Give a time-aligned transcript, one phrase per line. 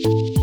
[0.00, 0.37] Thank you.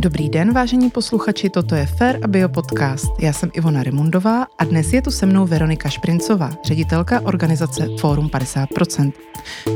[0.00, 3.06] Dobrý den, vážení posluchači, toto je Fair a Bio podcast.
[3.18, 8.28] Já jsem Ivona Rimundová a dnes je tu se mnou Veronika Šprincová, ředitelka organizace Fórum
[8.28, 9.12] 50%.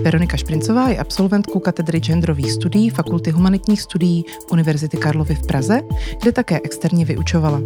[0.03, 5.81] Veronika Šprincová je absolventkou katedry genderových studií Fakulty humanitních studií Univerzity Karlovy v Praze,
[6.23, 7.61] kde také externě vyučovala.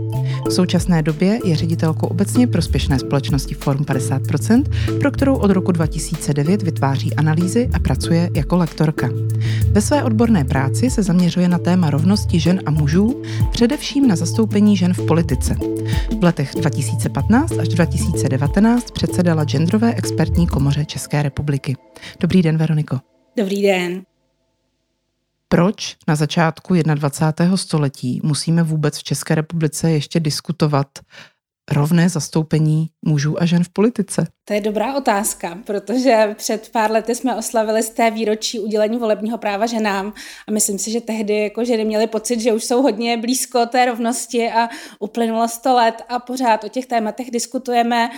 [0.48, 4.64] V současné době je ředitelkou obecně prospěšné společnosti Forum 50%,
[5.00, 9.09] pro kterou od roku 2009 vytváří analýzy a pracuje jako lektorka.
[9.72, 14.77] Ve své odborné práci se zaměřuje na téma rovnosti žen a mužů, především na zastoupení
[14.77, 15.55] žen v politice.
[16.20, 21.77] V letech 2015 až 2019 předsedala genderové expertní komoře České republiky.
[22.20, 23.01] Dobrý den, Veroniko.
[23.37, 24.03] Dobrý den.
[25.48, 27.56] Proč na začátku 21.
[27.56, 30.89] století musíme vůbec v České republice ještě diskutovat
[31.70, 34.27] rovné zastoupení mužů a žen v politice?
[34.45, 39.38] To je dobrá otázka, protože před pár lety jsme oslavili z té výročí udělení volebního
[39.38, 40.12] práva ženám
[40.48, 43.84] a myslím si, že tehdy jako ženy měly pocit, že už jsou hodně blízko té
[43.84, 48.10] rovnosti a uplynulo 100 let a pořád o těch tématech diskutujeme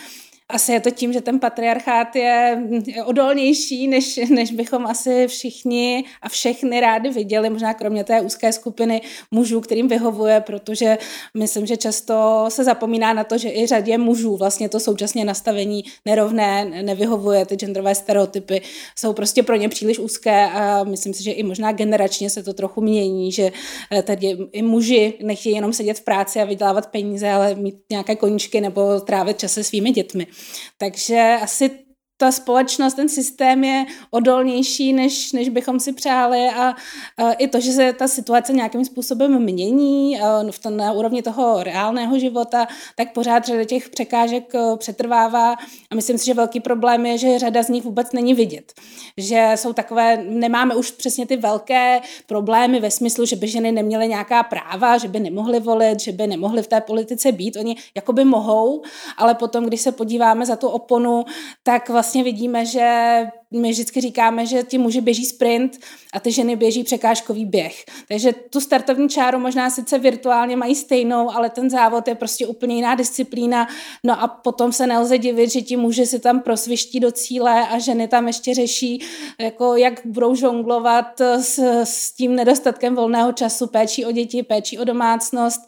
[0.53, 2.63] asi je to tím, že ten patriarchát je,
[3.05, 9.01] odolnější, než, než bychom asi všichni a všechny rádi viděli, možná kromě té úzké skupiny
[9.31, 10.99] mužů, kterým vyhovuje, protože
[11.37, 15.85] myslím, že často se zapomíná na to, že i řadě mužů vlastně to současně nastavení
[16.07, 18.63] nerovné, nevyhovuje, ty genderové stereotypy
[18.97, 22.53] jsou prostě pro ně příliš úzké a myslím si, že i možná generačně se to
[22.53, 23.53] trochu mění, že
[23.93, 28.17] eh, tady i muži nechtějí jenom sedět v práci a vydělávat peníze, ale mít nějaké
[28.17, 30.27] koníčky nebo trávit čas se svými dětmi.
[30.79, 31.90] Takže asi
[32.21, 36.75] ta společnost, ten systém je odolnější, než, než bychom si přáli a,
[37.17, 41.63] a i to, že se ta situace nějakým způsobem mění v tom, na úrovni toho
[41.63, 45.53] reálného života, tak pořád řada těch překážek e, přetrvává
[45.91, 48.73] a myslím si, že velký problém je, že řada z nich vůbec není vidět.
[49.17, 54.09] Že jsou takové, nemáme už přesně ty velké problémy ve smyslu, že by ženy neměly
[54.09, 57.57] nějaká práva, že by nemohly volit, že by nemohly v té politice být.
[57.57, 58.83] Oni jakoby mohou,
[59.17, 61.25] ale potom, když se podíváme za tu oponu,
[61.63, 63.21] tak vlastně vlastně vidíme, že
[63.53, 65.79] my vždycky říkáme, že ti muži běží sprint
[66.13, 67.85] a ty ženy běží překážkový běh.
[68.09, 72.75] Takže tu startovní čáru možná sice virtuálně mají stejnou, ale ten závod je prostě úplně
[72.75, 73.69] jiná disciplína.
[74.05, 77.79] No a potom se nelze divit, že ti muži si tam prosviští do cíle a
[77.79, 79.03] ženy tam ještě řeší,
[79.41, 84.85] jako jak budou žonglovat s, s tím nedostatkem volného času, péčí o děti, péčí o
[84.85, 85.61] domácnost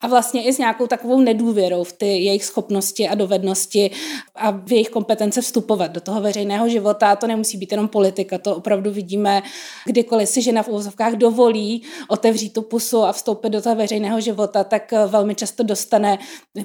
[0.00, 3.90] a vlastně i s nějakou takovou nedůvěrou v ty jejich schopnosti a dovednosti
[4.34, 7.10] a v jejich kompetence vstupovat do toho veřejného života.
[7.10, 9.42] A to nemusí být jenom politika, to opravdu vidíme,
[9.86, 14.64] kdykoliv si žena v úvozovkách dovolí otevřít tu pusu a vstoupit do toho veřejného života,
[14.64, 16.18] tak velmi často dostane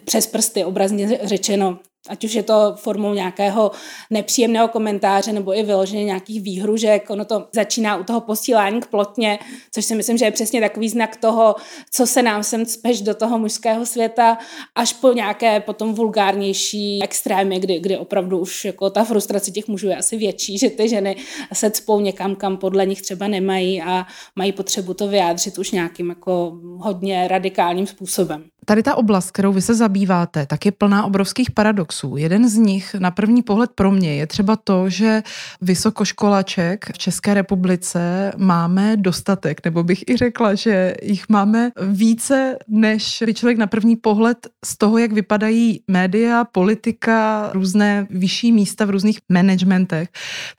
[0.06, 1.80] přes prsty, obrazně řečeno,
[2.10, 3.72] ať už je to formou nějakého
[4.10, 7.10] nepříjemného komentáře nebo i vyloženě nějakých výhružek.
[7.10, 9.40] Ono to začíná u toho posílání k plotně,
[9.72, 11.56] což si myslím, že je přesně takový znak toho,
[11.92, 14.38] co se nám sem cpeš do toho mužského světa,
[14.76, 19.88] až po nějaké potom vulgárnější extrémy, kdy, kdy opravdu už jako ta frustrace těch mužů
[19.88, 21.16] je asi větší, že ty ženy
[21.54, 24.06] se cpou někam, kam podle nich třeba nemají a
[24.36, 28.53] mají potřebu to vyjádřit už nějakým jako hodně radikálním způsobem.
[28.66, 32.18] Tady ta oblast, kterou vy se zabýváte, tak je plná obrovských paradoxů.
[32.18, 35.24] Jeden z nich na první pohled pro mě je třeba to, že
[35.62, 43.24] vysokoškolaček v České republice máme dostatek, nebo bych i řekla, že jich máme více, než
[43.26, 48.90] by člověk na první pohled z toho, jak vypadají média, politika, různé vyšší místa v
[48.90, 50.10] různých managementech,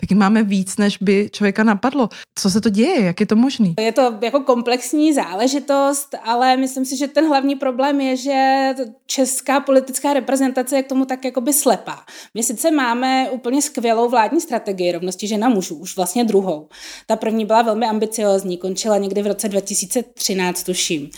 [0.00, 2.08] tak jich máme víc, než by člověka napadlo.
[2.34, 3.04] Co se to děje?
[3.04, 3.68] Jak je to možné?
[3.80, 8.74] Je to jako komplexní záležitost, ale myslím si, že ten hlavní problém problém je, že
[9.06, 12.04] česká politická reprezentace je k tomu tak jakoby slepá.
[12.34, 16.68] My sice máme úplně skvělou vládní strategii rovnosti žena mužů, už vlastně druhou.
[17.06, 21.10] Ta první byla velmi ambiciozní, končila někdy v roce 2013, tuším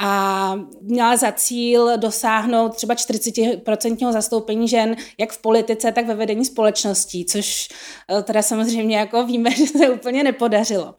[0.00, 6.44] a měla za cíl dosáhnout třeba 40% zastoupení žen jak v politice, tak ve vedení
[6.44, 7.68] společností, což
[8.18, 10.94] eh, teda samozřejmě jako víme, že se úplně nepodařilo.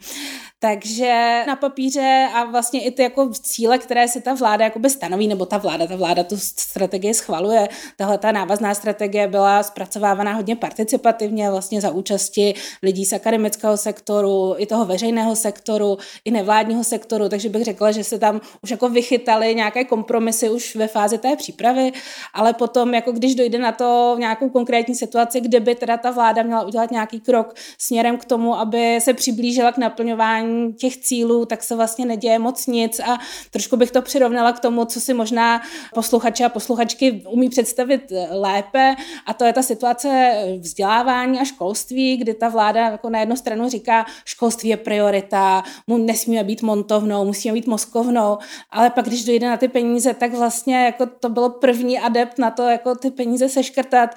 [0.61, 5.27] Takže na papíře a vlastně i ty jako cíle, které si ta vláda jakoby stanoví,
[5.27, 7.69] nebo ta vláda, ta vláda tu strategii schvaluje.
[7.97, 14.55] Tahle ta návazná strategie byla zpracovávaná hodně participativně, vlastně za účasti lidí z akademického sektoru,
[14.57, 18.89] i toho veřejného sektoru, i nevládního sektoru, takže bych řekla, že se tam už jako
[18.89, 21.91] vychytali nějaké kompromisy už ve fázi té přípravy,
[22.33, 26.43] ale potom, jako když dojde na to nějakou konkrétní situaci, kde by teda ta vláda
[26.43, 31.45] měla udělat nějaký krok směrem k tomu, aby se přiblížila k naplňování dosahování těch cílů,
[31.45, 33.17] tak se vlastně neděje moc nic a
[33.51, 35.61] trošku bych to přirovnala k tomu, co si možná
[35.93, 42.33] posluchači a posluchačky umí představit lépe a to je ta situace vzdělávání a školství, kdy
[42.33, 47.67] ta vláda jako na jednu stranu říká, školství je priorita, nesmíme být montovnou, musíme být
[47.67, 48.37] moskovnou,
[48.71, 52.51] ale pak, když dojde na ty peníze, tak vlastně jako to bylo první adept na
[52.51, 54.15] to, jako ty peníze seškrtat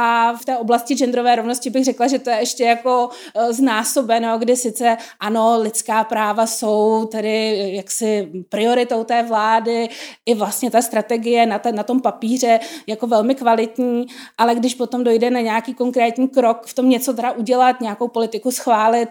[0.00, 4.38] a v té oblasti genderové rovnosti bych řekla, že to je ještě jako e, znásobeno,
[4.38, 9.88] kdy sice ano, lidská práva jsou tedy jaksi prioritou té vlády,
[10.26, 14.06] i vlastně ta strategie na, te, na tom papíře jako velmi kvalitní,
[14.38, 18.50] ale když potom dojde na nějaký konkrétní krok v tom něco teda udělat, nějakou politiku
[18.50, 19.08] schválit,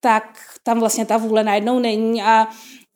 [0.00, 0.24] tak
[0.62, 2.48] tam vlastně ta vůle najednou není a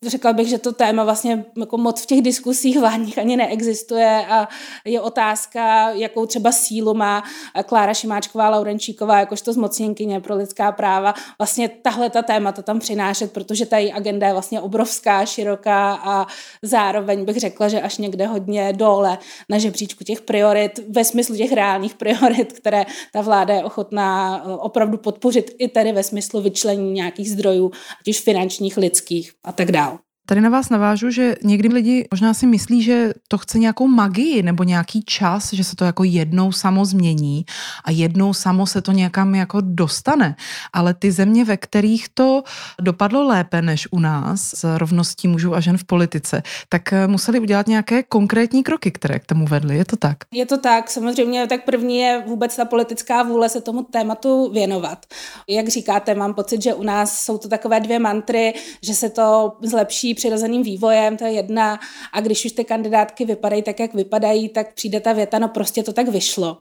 [0.06, 4.48] řekla bych, že to téma vlastně jako moc v těch diskusích vládních ani neexistuje a
[4.84, 7.22] je otázka, jakou třeba sílu má
[7.66, 13.66] Klára Šimáčková Laurenčíková jakožto zmocněnkyně pro lidská práva vlastně tahle ta témata tam přinášet, protože
[13.66, 16.26] ta její agenda je vlastně obrovská, široká a
[16.62, 19.18] zároveň bych řekla, že až někde hodně dole
[19.48, 24.56] na žebříčku těch priorit, ve smyslu těch reálných priorit, které ta vláda je ochotná eh,
[24.56, 29.72] opravdu podpořit i tedy ve smyslu vyčlení nějakých zdrojů, ať už finančních, lidských a tak
[29.72, 29.97] dále.
[30.28, 34.42] Tady na vás navážu, že někdy lidi možná si myslí, že to chce nějakou magii
[34.42, 37.44] nebo nějaký čas, že se to jako jednou samo změní
[37.84, 40.36] a jednou samo se to někam jako dostane.
[40.72, 42.42] Ale ty země, ve kterých to
[42.80, 47.40] dopadlo lépe než u nás s rovností mužů a žen v politice, tak eh, museli
[47.40, 49.76] udělat nějaké konkrétní kroky, které k tomu vedly.
[49.76, 50.16] Je to tak?
[50.32, 50.90] Je to tak.
[50.90, 55.06] Samozřejmě tak první je vůbec ta politická vůle se tomu tématu věnovat.
[55.48, 59.56] Jak říkáte, mám pocit, že u nás jsou to takové dvě mantry, že se to
[59.62, 61.80] zlepší přirozeným vývojem, to je jedna.
[62.12, 65.82] A když už ty kandidátky vypadají tak, jak vypadají, tak přijde ta věta, no prostě
[65.82, 66.58] to tak vyšlo.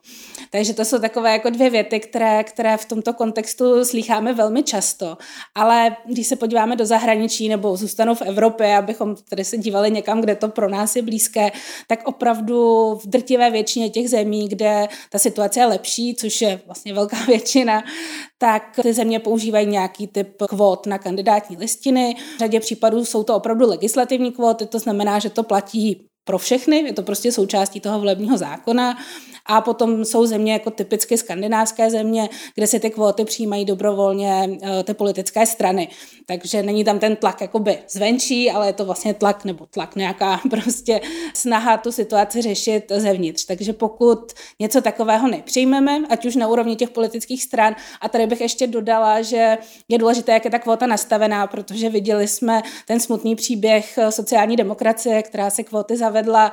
[0.50, 5.18] Takže to jsou takové jako dvě věty, které, které v tomto kontextu slýcháme velmi často.
[5.56, 10.22] Ale když se podíváme do zahraničí nebo zůstanou v Evropě, abychom tady se dívali někam,
[10.22, 11.52] kde to pro nás je blízké,
[11.88, 16.94] tak opravdu v drtivé většině těch zemí, kde ta situace je lepší, což je vlastně
[16.94, 17.84] velká většina,
[18.38, 22.16] tak ty země používají nějaký typ kvót na kandidátní listiny.
[22.36, 26.78] V řadě případů jsou to opravdu legislativní kvóty, to znamená, že to platí pro všechny,
[26.78, 28.98] je to prostě součástí toho volebního zákona
[29.48, 34.84] a potom jsou země jako typicky skandinávské země, kde se ty kvóty přijímají dobrovolně eh,
[34.84, 35.88] ty politické strany.
[36.26, 40.40] Takže není tam ten tlak jakoby zvenčí, ale je to vlastně tlak nebo tlak nějaká
[40.50, 41.02] prostě
[41.34, 43.46] snaha tu situaci řešit zevnitř.
[43.46, 48.42] Takže pokud něco takového nepřijmeme, ať už na úrovni těch politických stran, a tady bych
[48.42, 49.58] ještě dodala, že
[49.90, 55.24] je důležité, jak je ta kvota nastavená, protože viděli jsme ten smutný příběh sociální demokracie,
[55.24, 56.52] která se kvóty zavedla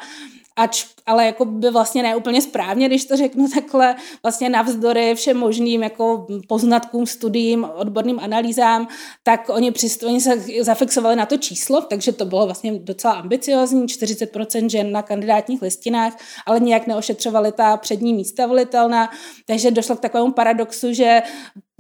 [0.56, 5.82] ač, ale jako by vlastně neúplně správně, když to řeknu takhle, vlastně navzdory všem možným
[5.82, 8.88] jako poznatkům, studiím, odborným analýzám,
[9.22, 13.86] tak oni, přist, oni se zafixovali na to číslo, takže to bylo vlastně docela ambiciozní,
[13.86, 16.16] 40% žen na kandidátních listinách,
[16.46, 19.10] ale nijak neošetřovali ta přední místa volitelná,
[19.46, 21.22] takže došlo k takovému paradoxu, že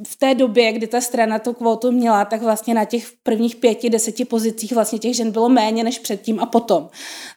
[0.06, 3.90] v té době, kdy ta strana tu kvotu měla, tak vlastně na těch prvních pěti,
[3.90, 6.88] deseti pozicích vlastně těch žen bylo méně než předtím a potom.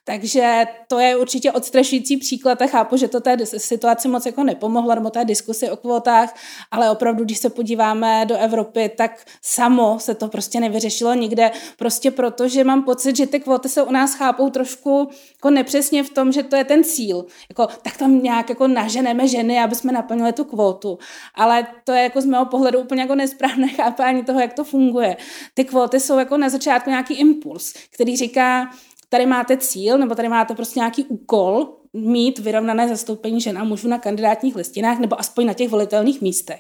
[0.04, 4.96] Takže to je určitě odstrašující příklad a chápu, že to té situaci moc jako nepomohlo,
[4.96, 6.36] nebo té diskusi o kvotách,
[6.72, 12.12] ale opravdu, když se podíváme do Evropy, tak samo se to prostě nevyřešilo nikde, prostě
[12.12, 16.10] proto, že mám pocit, že ty kvoty se u nás chápou trošku jako nepřesně v
[16.10, 17.26] tom, že to je ten cíl.
[17.50, 20.98] Jako, tak tam nějak jako naženeme ženy, aby jsme naplnili tu kvotu.
[21.36, 25.18] Ale to je jako z mého pohledu úplně jako nesprávné chápání toho, jak to funguje.
[25.54, 28.70] Ty kvóty jsou jako na začátku nějaký impuls, který říká,
[29.10, 33.88] tady máte cíl, nebo tady máte prostě nějaký úkol, mít vyrovnané zastoupení žen a mužů
[33.88, 36.60] na kandidátních listinách, nebo aspoň na těch volitelných místech.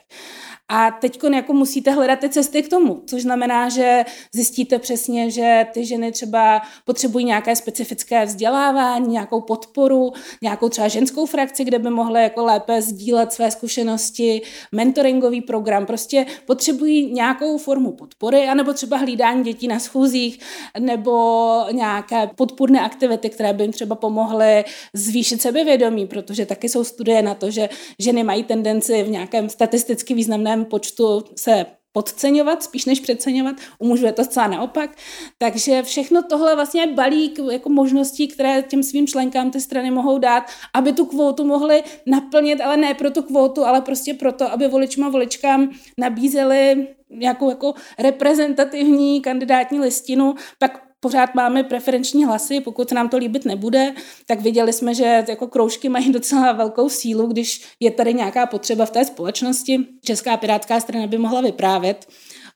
[0.69, 5.67] A teď jako musíte hledat ty cesty k tomu, což znamená, že zjistíte přesně, že
[5.73, 11.89] ty ženy třeba potřebují nějaké specifické vzdělávání, nějakou podporu, nějakou třeba ženskou frakci, kde by
[11.89, 18.97] mohly jako lépe sdílet své zkušenosti, mentoringový program, prostě potřebují nějakou formu podpory, anebo třeba
[18.97, 20.39] hlídání dětí na schůzích,
[20.79, 27.21] nebo nějaké podpůrné aktivity, které by jim třeba pomohly zvýšit sebevědomí, protože taky jsou studie
[27.21, 27.69] na to, že
[27.99, 33.55] ženy mají tendenci v nějakém statisticky významném velkém počtu se podceňovat, spíš než přeceňovat.
[33.79, 34.97] U mužů je to zcela naopak.
[35.37, 40.19] Takže všechno tohle vlastně je balík jako možností, které těm svým členkám ty strany mohou
[40.19, 44.67] dát, aby tu kvótu mohly naplnit, ale ne pro tu kvótu, ale prostě proto, aby
[44.67, 52.91] voličům a voličkám nabízeli nějakou jako reprezentativní kandidátní listinu, pak pořád máme preferenční hlasy, pokud
[52.91, 53.93] nám to líbit nebude,
[54.25, 58.85] tak viděli jsme, že jako kroužky mají docela velkou sílu, když je tady nějaká potřeba
[58.85, 59.79] v té společnosti.
[60.05, 62.07] Česká pirátská strana by mohla vyprávět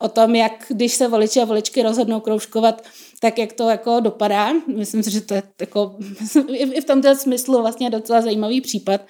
[0.01, 2.83] o tom, jak když se voliči a voličky rozhodnou kroužkovat,
[3.19, 4.53] tak jak to jako dopadá.
[4.75, 5.95] Myslím si, že to je jako
[6.53, 9.01] i v tomto smyslu vlastně docela zajímavý případ.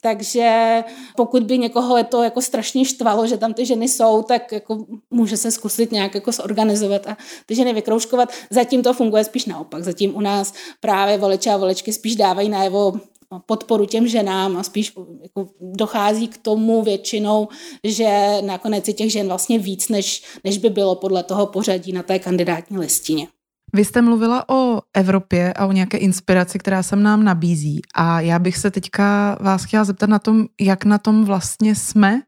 [0.00, 0.84] Takže
[1.16, 5.36] pokud by někoho to jako strašně štvalo, že tam ty ženy jsou, tak jako může
[5.36, 8.32] se zkusit nějak jako zorganizovat a ty ženy vykroužkovat.
[8.50, 9.84] Zatím to funguje spíš naopak.
[9.84, 12.92] Zatím u nás právě voliče a voličky spíš dávají najevo
[13.38, 17.48] podporu těm ženám a spíš jako dochází k tomu většinou,
[17.84, 22.02] že nakonec je těch žen vlastně víc, než, než by bylo podle toho pořadí na
[22.02, 23.28] té kandidátní listině.
[23.74, 27.80] Vy jste mluvila o Evropě a o nějaké inspiraci, která se nám nabízí.
[27.94, 32.20] A já bych se teďka vás chtěla zeptat na tom, jak na tom vlastně jsme.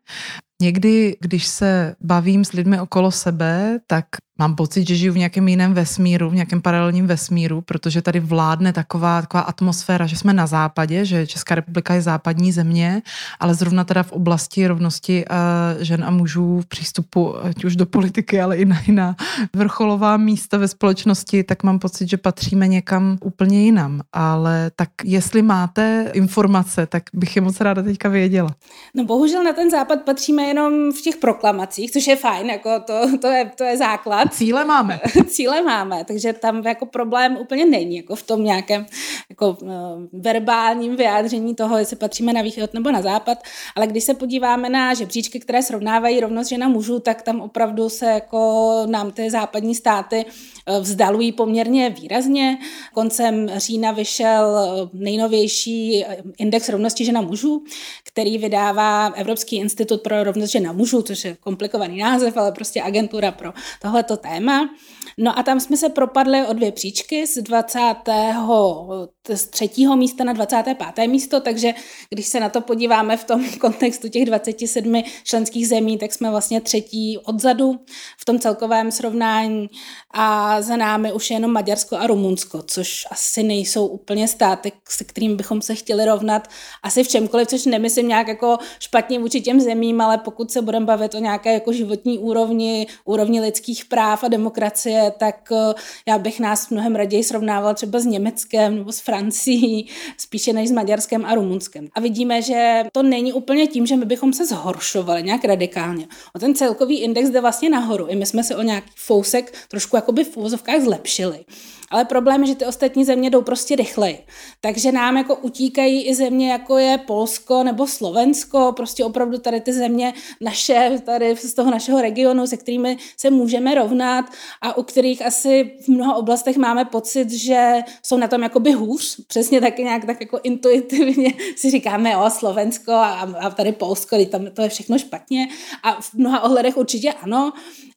[0.62, 4.04] Někdy, když se bavím s lidmi okolo sebe, tak
[4.38, 8.72] mám pocit, že žiju v nějakém jiném vesmíru, v nějakém paralelním vesmíru, protože tady vládne
[8.72, 13.02] taková, taková atmosféra, že jsme na západě, že Česká republika je západní země,
[13.40, 17.86] ale zrovna teda v oblasti rovnosti uh, žen a mužů v přístupu ať už do
[17.86, 19.16] politiky, ale i na jiná
[19.56, 24.00] vrcholová místa ve společnosti, tak mám pocit, že patříme někam úplně jinam.
[24.12, 28.50] Ale tak jestli máte informace, tak bych je moc ráda teďka věděla.
[28.94, 33.18] No bohužel na ten západ patříme jenom v těch proklamacích, což je fajn, jako to,
[33.18, 35.00] to, je, to je základ Cíle máme.
[35.28, 38.86] Cíle máme, takže tam jako problém úplně není, jako v tom nějakém
[39.30, 39.70] jako, uh,
[40.12, 43.38] verbálním vyjádření toho, jestli patříme na východ nebo na západ,
[43.76, 48.06] ale když se podíváme na žebříčky, které srovnávají rovnost žena mužů, tak tam opravdu se
[48.06, 52.58] jako nám ty západní státy uh, vzdalují poměrně výrazně.
[52.94, 56.04] Koncem října vyšel uh, nejnovější
[56.38, 57.64] index rovnosti žena mužů,
[58.04, 63.32] který vydává Evropský institut pro rovnost žena mužů, což je komplikovaný název, ale prostě agentura
[63.32, 63.52] pro
[63.82, 64.70] tohleto to téma.
[65.18, 69.86] No a tam jsme se propadli o dvě příčky z 23.
[69.96, 71.06] místa na 25.
[71.06, 71.74] místo, takže
[72.10, 76.60] když se na to podíváme v tom kontextu těch 27 členských zemí, tak jsme vlastně
[76.60, 77.80] třetí odzadu
[78.18, 79.68] v tom celkovém srovnání
[80.14, 85.04] a za námi už je jenom Maďarsko a Rumunsko, což asi nejsou úplně státy, se
[85.04, 86.48] kterým bychom se chtěli rovnat
[86.82, 90.86] asi v čemkoliv, což nemyslím nějak jako špatně vůči těm zemím, ale pokud se budeme
[90.86, 95.74] bavit o nějaké jako životní úrovni, úrovni lidských práv a demokracie, tak eh,
[96.08, 100.72] já bych nás mnohem raději srovnával třeba s Německem nebo s Francií, spíše než s
[100.72, 101.88] Maďarskem a Rumunskem.
[101.94, 106.06] A vidíme, že to není úplně tím, že my bychom se zhoršovali nějak radikálně.
[106.34, 108.06] O ten celkový index jde vlastně nahoru.
[108.06, 111.48] I my jsme se o nějaký fousek trošku jakoby v úvozovkách zlepšili.
[111.94, 114.18] Ale problém je, že ty ostatní země jdou prostě rychleji.
[114.60, 119.72] Takže nám jako utíkají i země, jako je Polsko nebo Slovensko, prostě opravdu tady ty
[119.72, 124.24] země naše, tady z toho našeho regionu, se kterými se můžeme rovnat
[124.62, 129.20] a u kterých asi v mnoha oblastech máme pocit, že jsou na tom jakoby hůř.
[129.26, 134.46] Přesně taky nějak tak jako intuitivně si říkáme, o Slovensko a, a tady Polsko, tam
[134.54, 135.48] to je všechno špatně.
[135.82, 137.52] A v mnoha ohledech určitě ano,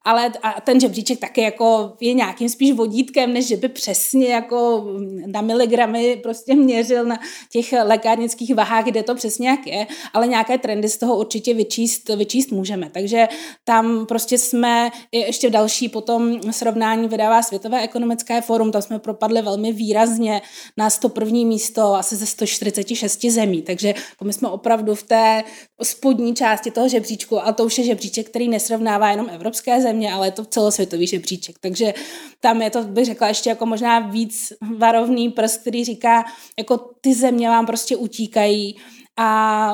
[0.08, 4.86] ale a ten žebříček taky jako je nějakým spíš vodítkem, než že by přesně jako
[5.25, 7.20] na miligramy prostě měřil na
[7.51, 12.10] těch lékárnických vahách, kde to přesně jak je, ale nějaké trendy z toho určitě vyčíst,
[12.10, 12.89] vyčíst můžeme.
[12.89, 13.27] Takže
[13.63, 19.72] tam prostě jsme ještě další potom srovnání vydává Světové ekonomické fórum, tam jsme propadli velmi
[19.72, 20.41] výrazně
[20.77, 21.32] na 101.
[21.32, 25.44] místo asi ze 146 zemí, takže jako my jsme opravdu v té
[25.84, 30.27] spodní části toho žebříčku, a to už je žebříček, který nesrovnává jenom evropské země, ale
[30.27, 31.56] je to celosvětový žebříček.
[31.60, 31.94] Takže
[32.39, 36.26] tam je to, bych řekla, ještě jako možná víc varovný prst, který říká,
[36.60, 38.76] jako ty země vám prostě utíkají,
[39.18, 39.72] a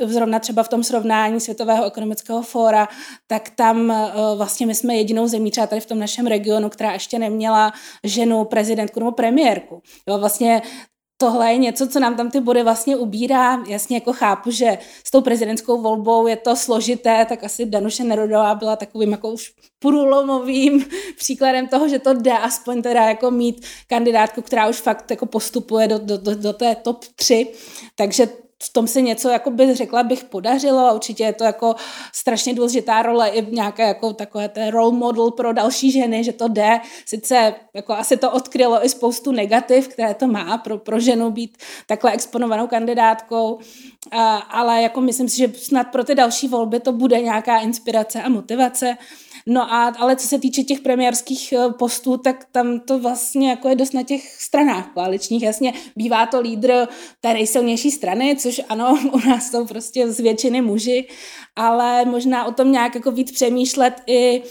[0.00, 2.88] e, zrovna třeba v tom srovnání Světového ekonomického fóra,
[3.26, 6.92] tak tam e, vlastně my jsme jedinou zemí třeba tady v tom našem regionu, která
[6.92, 7.72] ještě neměla
[8.04, 9.82] ženu prezidentku nebo premiérku.
[10.08, 10.62] Jo, vlastně
[11.16, 13.62] tohle je něco, co nám tam ty body vlastně ubírá.
[13.68, 18.54] Jasně jako chápu, že s tou prezidentskou volbou je to složité, tak asi Danuše Nerudová
[18.54, 20.86] byla takovým jako už průlomovým
[21.18, 25.88] příkladem toho, že to jde aspoň teda jako mít kandidátku, která už fakt jako postupuje
[25.88, 27.52] do, do, do, do té top 3.
[27.96, 28.28] Takže
[28.62, 31.74] v tom se něco, jako by řekla bych, podařilo a určitě je to jako
[32.12, 36.48] strašně důležitá role i nějaké jako takové té role model pro další ženy, že to
[36.48, 36.80] jde.
[37.06, 41.56] Sice jako asi to odkrylo i spoustu negativ, které to má pro, pro ženu být
[41.86, 43.58] takhle exponovanou kandidátkou,
[44.10, 48.22] a, ale jako myslím si, že snad pro ty další volby to bude nějaká inspirace
[48.22, 48.96] a motivace.
[49.46, 53.68] No a, ale co se týče těch premiérských eh, postů, tak tam to vlastně jako
[53.68, 55.42] je dost na těch stranách koaličních.
[55.42, 56.88] Jasně, bývá to lídr
[57.20, 61.08] té nejsilnější strany, což ano, u nás jsou prostě z většiny muži,
[61.56, 64.42] ale možná o tom nějak jako víc přemýšlet i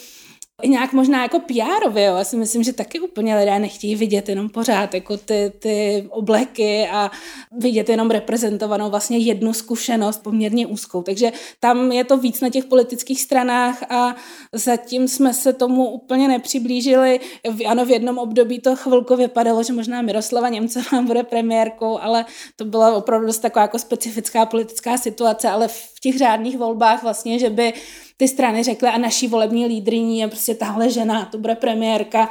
[0.61, 2.15] i nějak možná jako pr jo.
[2.17, 6.87] Já si myslím, že taky úplně lidé nechtějí vidět jenom pořád jako ty, ty obleky
[6.91, 7.11] a
[7.51, 11.01] vidět jenom reprezentovanou vlastně jednu zkušenost poměrně úzkou.
[11.03, 14.15] Takže tam je to víc na těch politických stranách a
[14.53, 17.19] zatím jsme se tomu úplně nepřiblížili.
[17.67, 22.65] Ano, v jednom období to chvilku vypadalo, že možná Miroslava Němcová bude premiérkou, ale to
[22.65, 25.67] byla opravdu dost taková jako specifická politická situace, ale
[26.03, 27.73] těch řádných volbách vlastně, že by
[28.17, 32.29] ty strany řekly a naší volební lídriní je prostě tahle žena, to bude premiérka,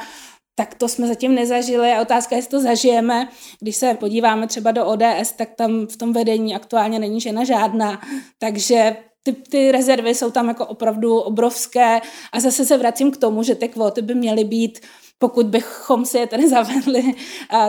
[0.54, 1.92] tak to jsme zatím nezažili.
[1.92, 3.28] A otázka, jestli to zažijeme.
[3.60, 8.00] Když se podíváme třeba do ODS, tak tam v tom vedení aktuálně není žena žádná,
[8.38, 12.00] takže ty, ty rezervy jsou tam jako opravdu obrovské.
[12.32, 14.80] A zase se vracím k tomu, že ty kvóty by měly být
[15.22, 17.14] pokud bychom si je tady zavedli,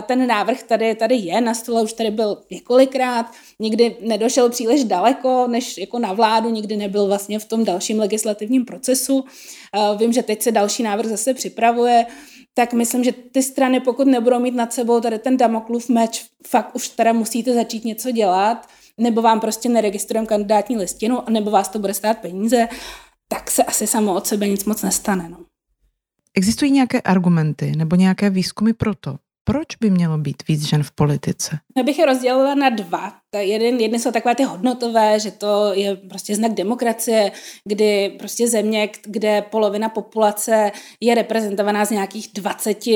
[0.06, 3.26] ten návrh tady, tady je na stole, už tady byl několikrát,
[3.58, 8.64] nikdy nedošel příliš daleko, než jako na vládu, nikdy nebyl vlastně v tom dalším legislativním
[8.64, 9.24] procesu.
[9.96, 12.06] Vím, že teď se další návrh zase připravuje,
[12.54, 16.74] tak myslím, že ty strany, pokud nebudou mít nad sebou tady ten Damoklův meč, fakt
[16.74, 18.66] už teda musíte začít něco dělat,
[18.98, 22.68] nebo vám prostě neregistrujeme kandidátní listinu, nebo vás to bude stát peníze,
[23.28, 25.28] tak se asi samo od sebe nic moc nestane.
[25.28, 25.53] No.
[26.36, 30.92] Existují nějaké argumenty nebo nějaké výzkumy pro to, proč by mělo být víc žen v
[30.92, 31.58] politice?
[31.76, 33.12] Já bych je rozdělila na dva.
[33.30, 37.32] Ta jeden, jedny jsou takové ty hodnotové, že to je prostě znak demokracie,
[37.68, 42.86] kdy prostě země, kde polovina populace je reprezentovaná z nějakých 20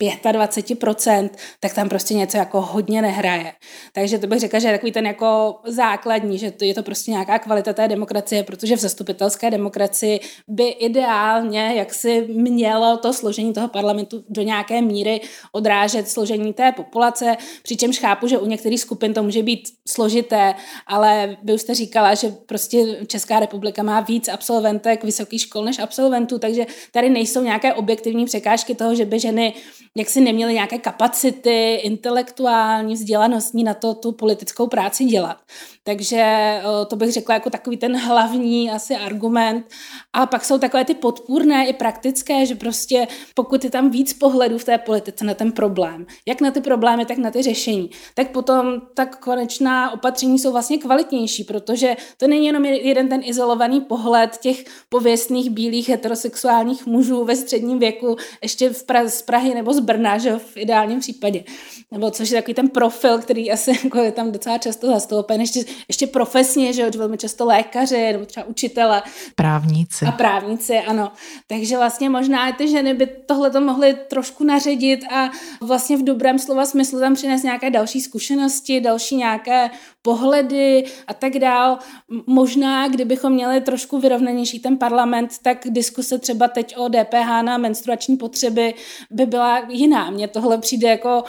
[0.00, 3.52] 25%, tak tam prostě něco jako hodně nehraje.
[3.92, 7.10] Takže to bych řekla, že je takový ten jako základní, že to je to prostě
[7.10, 13.52] nějaká kvalita té demokracie, protože v zastupitelské demokracii by ideálně, jak si mělo to složení
[13.52, 15.20] toho parlamentu do nějaké míry
[15.52, 20.54] odrážet složení té populace, přičemž chápu, že u některých skupin to může být složité,
[20.86, 25.78] ale vy už jste říkala, že prostě Česká republika má víc absolventek vysokých škol než
[25.78, 29.54] absolventů, takže tady nejsou nějaké objektivní překážky toho, že by ženy
[29.98, 35.36] jak si neměli nějaké kapacity intelektuální, vzdělanostní na to tu politickou práci dělat.
[35.84, 39.66] Takže eh, to bych řekla jako takový ten hlavní asi argument.
[40.12, 44.58] A pak jsou takové ty podpůrné i praktické, že prostě pokud je tam víc pohledů
[44.58, 48.30] v té politice na ten problém, jak na ty problémy, tak na ty řešení, tak
[48.30, 54.36] potom tak konečná opatření jsou vlastně kvalitnější, protože to není jenom jeden ten izolovaný pohled
[54.36, 59.80] těch pověstných bílých heterosexuálních mužů ve středním věku, ještě v pra- z Prahy nebo z
[59.88, 61.44] Brna, že v ideálním případě.
[61.92, 65.60] Nebo což je takový ten profil, který asi jako je tam docela často zastoupen, ještě
[65.88, 69.02] ještě profesně, že velmi často lékaři nebo třeba učitele.
[69.34, 70.04] Právníci.
[70.04, 71.12] A právníci, ano.
[71.46, 76.04] Takže vlastně možná i ty ženy by tohle to mohly trošku naředit a vlastně v
[76.04, 79.70] dobrém slova smyslu tam přinést nějaké další zkušenosti, další nějaké
[80.02, 81.78] pohledy a tak dál.
[82.26, 88.16] Možná, kdybychom měli trošku vyrovnanější ten parlament, tak diskuse třeba teď o DPH na menstruační
[88.16, 88.74] potřeby
[89.10, 90.10] by byla jiná.
[90.10, 91.24] Mně tohle přijde jako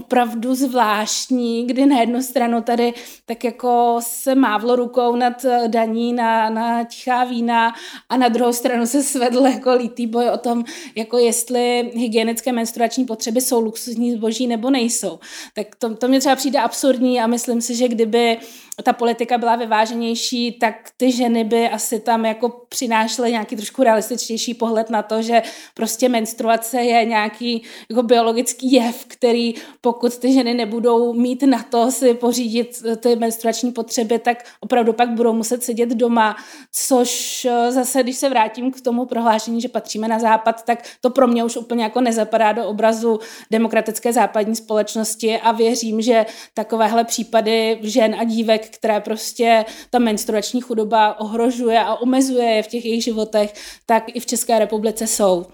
[0.00, 2.94] opravdu zvláštní, kdy na jednu stranu tady
[3.26, 7.74] tak jako se mávlo rukou nad eh, daní na, na tichá vína
[8.08, 13.04] a na druhou stranu se svedl jako lítý boj o tom, jako jestli hygienické menstruační
[13.04, 15.18] potřeby jsou luxusní zboží nebo nejsou.
[15.54, 18.38] Tak to, to mě třeba přijde absurdní a myslím si, že kdyby
[18.82, 24.54] ta politika byla vyváženější, tak ty ženy by asi tam jako přinášely nějaký trošku realističtější
[24.54, 25.42] pohled na to, že
[25.74, 31.90] prostě menstruace je nějaký jako biologický jev, který pokud ty ženy nebudou mít na to
[31.90, 36.36] si pořídit ty menstruační potřeby, tak opravdu pak budou muset sedět doma,
[36.72, 41.10] což eh, zase, když se vrátím k tomu prohlášení, že patříme na západ, tak to
[41.10, 43.18] pro mě už úplně jako nezapadá do obrazu
[43.50, 50.60] demokratické západní společnosti a věřím, že takovéhle případy žen a dívek, které prostě ta menstruační
[50.60, 53.54] chudoba ohrožuje a omezuje je v těch jejich životech,
[53.86, 55.46] tak i v České republice jsou.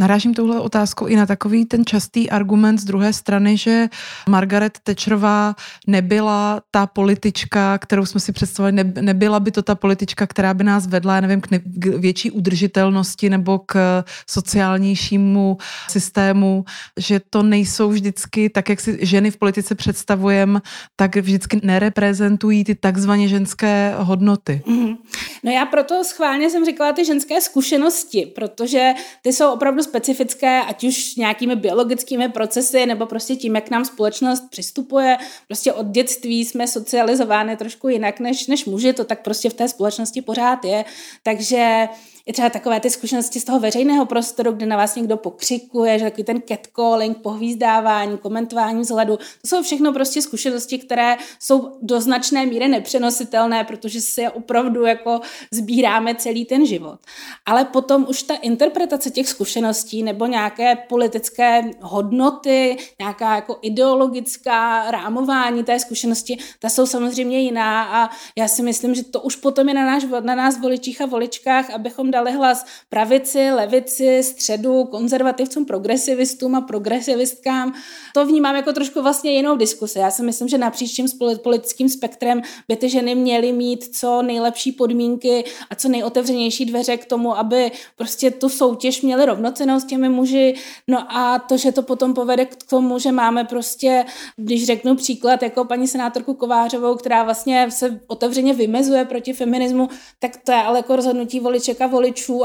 [0.00, 3.88] Narážím touhle otázkou i na takový ten častý argument z druhé strany, že
[4.28, 5.54] Margaret Thatcherová
[5.86, 10.86] nebyla ta politička, kterou jsme si představili, nebyla by to ta politička, která by nás
[10.86, 15.58] vedla, nevím, k, ne, k větší udržitelnosti nebo k sociálnějšímu
[15.90, 16.64] systému,
[16.98, 20.60] že to nejsou vždycky, tak jak si ženy v politice představujeme,
[20.96, 24.62] tak vždycky nereprezentují ty takzvaně ženské hodnoty.
[24.66, 24.96] Mm-hmm.
[25.44, 30.84] No já proto schválně jsem říkala ty ženské zkušenosti, protože ty jsou opravdu specifické, ať
[30.84, 35.16] už nějakými biologickými procesy, nebo prostě tím, jak nám společnost přistupuje.
[35.46, 39.68] Prostě od dětství jsme socializovány trošku jinak než, než muži, to tak prostě v té
[39.68, 40.84] společnosti pořád je.
[41.22, 41.88] Takže
[42.26, 46.04] i třeba takové ty zkušenosti z toho veřejného prostoru, kde na vás někdo pokřikuje, že
[46.04, 52.46] takový ten catcalling, pohvízdávání, komentování vzhledu, to jsou všechno prostě zkušenosti, které jsou do značné
[52.46, 56.98] míry nepřenositelné, protože si je opravdu jako sbíráme celý ten život.
[57.46, 65.64] Ale potom už ta interpretace těch zkušeností nebo nějaké politické hodnoty, nějaká jako ideologická rámování
[65.64, 69.74] té zkušenosti, ta jsou samozřejmě jiná a já si myslím, že to už potom je
[69.74, 76.54] na, náš, na nás voličích a voličkách, abychom dali hlas pravici, levici, středu, konzervativcům, progresivistům
[76.54, 77.74] a progresivistkám.
[78.14, 79.98] To vnímám jako trošku vlastně jinou diskusi.
[79.98, 81.06] Já si myslím, že napříč tím
[81.42, 87.04] politickým spektrem by ty ženy měly mít co nejlepší podmínky a co nejotevřenější dveře k
[87.04, 90.54] tomu, aby prostě tu soutěž měly rovnocenou s těmi muži.
[90.88, 94.04] No a to, že to potom povede k tomu, že máme prostě,
[94.36, 100.36] když řeknu příklad, jako paní senátorku Kovářovou, která vlastně se otevřeně vymezuje proti feminismu, tak
[100.44, 101.86] to je ale jako rozhodnutí voliček a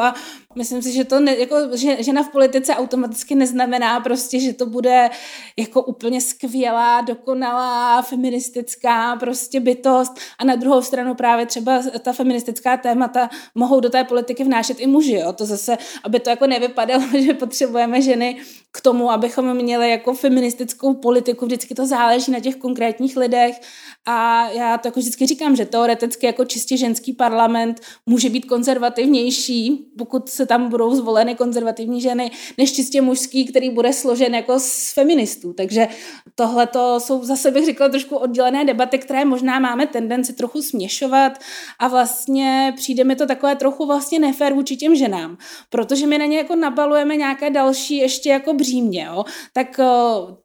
[0.02, 0.14] a
[0.56, 4.66] myslím si, že to ne, jako, že, žena v politice automaticky neznamená prostě, že to
[4.66, 5.10] bude
[5.58, 12.78] jako úplně skvělá, dokonalá, feministická prostě bytost a na druhou stranu právě třeba ta feministická
[12.78, 15.34] témata mohou do té politiky vnášet i muži, jo?
[15.34, 18.42] to zase, aby to jako nevypadalo, že potřebujeme ženy
[18.72, 23.62] k tomu, abychom měli jako feministickou politiku, vždycky to záleží na těch konkrétních lidech
[24.06, 29.86] a já to jako vždycky říkám, že teoreticky jako čistě ženský parlament může být konzervativnější,
[29.98, 34.94] pokud se tam budou zvoleny konzervativní ženy, než čistě mužský, který bude složen jako z
[34.94, 35.54] feministů.
[35.54, 35.88] Takže
[36.40, 41.34] tohle to jsou zase bych řekla trošku oddělené debaty, které možná máme tendenci trochu směšovat
[41.80, 45.38] a vlastně přijde mi to takové trochu vlastně nefér vůči těm ženám,
[45.70, 49.26] protože my na ně jako nabalujeme nějaké další ještě jako břímě, jo?
[49.54, 49.80] tak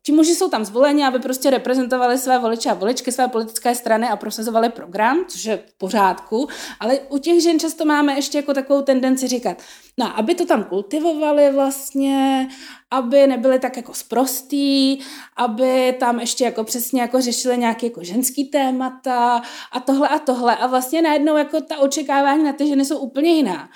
[0.03, 4.09] ti muži jsou tam zvoleni, aby prostě reprezentovali své voliče a voličky, své politické strany
[4.09, 6.49] a prosazovali program, což je v pořádku,
[6.81, 9.63] ale u těch žen často máme ještě jako takovou tendenci říkat,
[9.99, 12.49] no aby to tam kultivovali vlastně,
[12.91, 14.99] aby nebyli tak jako sprostý,
[15.37, 20.57] aby tam ještě jako přesně jako řešili nějaké jako ženský témata a tohle a tohle
[20.57, 23.69] a vlastně najednou jako ta očekávání na ty ženy jsou úplně jiná.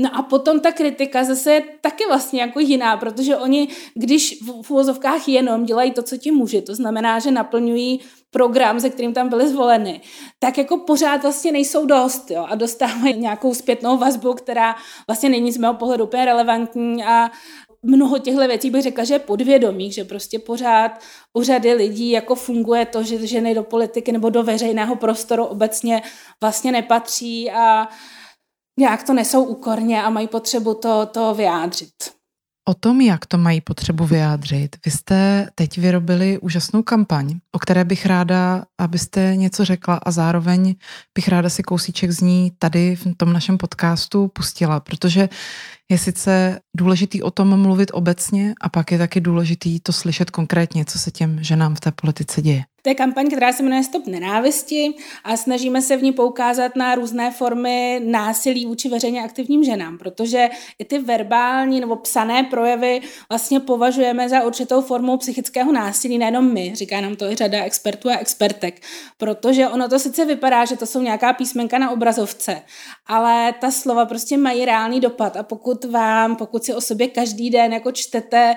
[0.00, 4.70] No a potom ta kritika zase je taky vlastně jako jiná, protože oni, když v
[4.70, 9.28] úvozovkách jenom dělají to, co ti muži, to znamená, že naplňují program, se kterým tam
[9.28, 10.00] byly zvoleny,
[10.38, 14.76] tak jako pořád vlastně nejsou dost jo, a dostávají nějakou zpětnou vazbu, která
[15.06, 17.30] vlastně není z mého pohledu úplně relevantní a
[17.82, 21.00] mnoho těchto věcí bych řekla, že je podvědomých, že prostě pořád
[21.34, 26.02] u řady lidí jako funguje to, že ženy do politiky nebo do veřejného prostoru obecně
[26.40, 27.88] vlastně nepatří a
[28.78, 31.94] nějak to nesou úkorně a mají potřebu to, to vyjádřit.
[32.68, 37.84] O tom, jak to mají potřebu vyjádřit, vy jste teď vyrobili úžasnou kampaň, o které
[37.84, 40.74] bych ráda, abyste něco řekla a zároveň
[41.14, 45.28] bych ráda si kousíček z ní tady v tom našem podcastu pustila, protože
[45.90, 50.84] je sice důležitý o tom mluvit obecně a pak je taky důležitý to slyšet konkrétně,
[50.84, 52.64] co se těm ženám v té politice děje.
[52.84, 54.94] To je kampaň, která se jmenuje Stop nenávisti
[55.24, 60.48] a snažíme se v ní poukázat na různé formy násilí vůči veřejně aktivním ženám, protože
[60.78, 66.74] i ty verbální nebo psané projevy vlastně považujeme za určitou formu psychického násilí, nejenom my,
[66.74, 68.82] říká nám to i řada expertů a expertek,
[69.18, 72.62] protože ono to sice vypadá, že to jsou nějaká písmenka na obrazovce,
[73.06, 77.50] ale ta slova prostě mají reálný dopad a pokud vám, pokud si o sobě každý
[77.50, 78.54] den jako čtete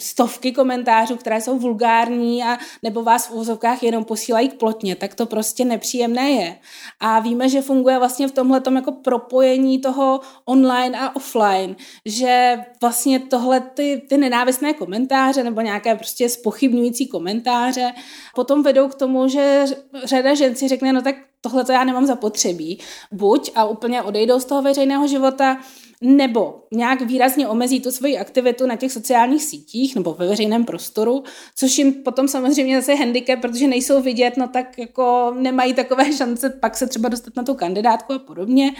[0.00, 5.14] stovky komentářů, které jsou vulgární a nebo vás v uvozovkách jenom posílají k plotně, tak
[5.14, 6.58] to prostě nepříjemné je.
[7.00, 13.18] A víme, že funguje vlastně v tomhle jako propojení toho online a offline, že vlastně
[13.18, 17.92] tohle ty, ty nenávistné komentáře nebo nějaké prostě spochybňující komentáře
[18.34, 19.64] potom vedou k tomu, že
[20.04, 22.78] řada žen si řekne, no tak tohle to já nemám zapotřebí.
[23.12, 25.58] Buď a úplně odejdou z toho veřejného života,
[26.00, 31.24] nebo nějak výrazně omezí tu svoji aktivitu na těch sociálních sítích nebo ve veřejném prostoru,
[31.56, 36.50] což jim potom samozřejmě zase handicap, protože nejsou vidět, no tak jako nemají takové šance
[36.50, 38.72] pak se třeba dostat na tu kandidátku a podobně.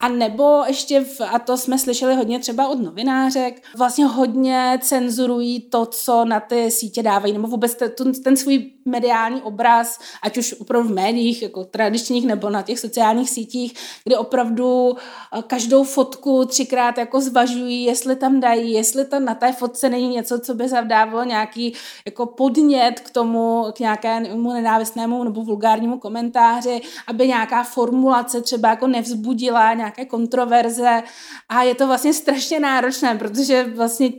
[0.00, 5.60] A nebo ještě, v, a to jsme slyšeli hodně třeba od novinářek, vlastně hodně cenzurují
[5.60, 10.54] to, co na ty sítě dávají, nebo vůbec ten, ten svůj mediální obraz, ať už
[10.60, 16.44] opravdu v médiích, jako tradičních, nebo na těch sociálních sítích, kde opravdu eh, každou fotku
[16.44, 20.68] třikrát jako zvažují, jestli tam dají, jestli tam na té fotce není něco, co by
[20.68, 21.72] zavdávalo nějaký
[22.04, 28.86] jako podnět k tomu, k nějakému nenávistnému nebo vulgárnímu komentáři, aby nějaká formulace třeba jako
[28.86, 31.02] nevzbudila nějaké kontroverze
[31.48, 34.10] a je to vlastně strašně náročné, protože vlastně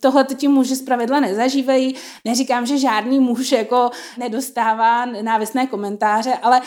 [0.00, 1.94] tohle ti muži zpravidla nezažívají.
[2.24, 6.62] Neříkám, že žádný muž jako nedostává návisné komentáře, ale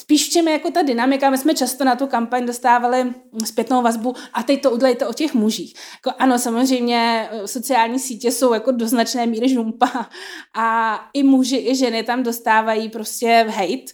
[0.00, 1.30] spíš v čem je jako ta dynamika.
[1.30, 5.34] My jsme často na tu kampaň dostávali zpětnou vazbu a teď to udělejte o těch
[5.34, 5.74] mužích.
[5.94, 10.08] Jako ano, samozřejmě eh, sociální sítě jsou jako do značné míry žumpa
[10.56, 13.92] a i muži, i ženy tam dostávají prostě hate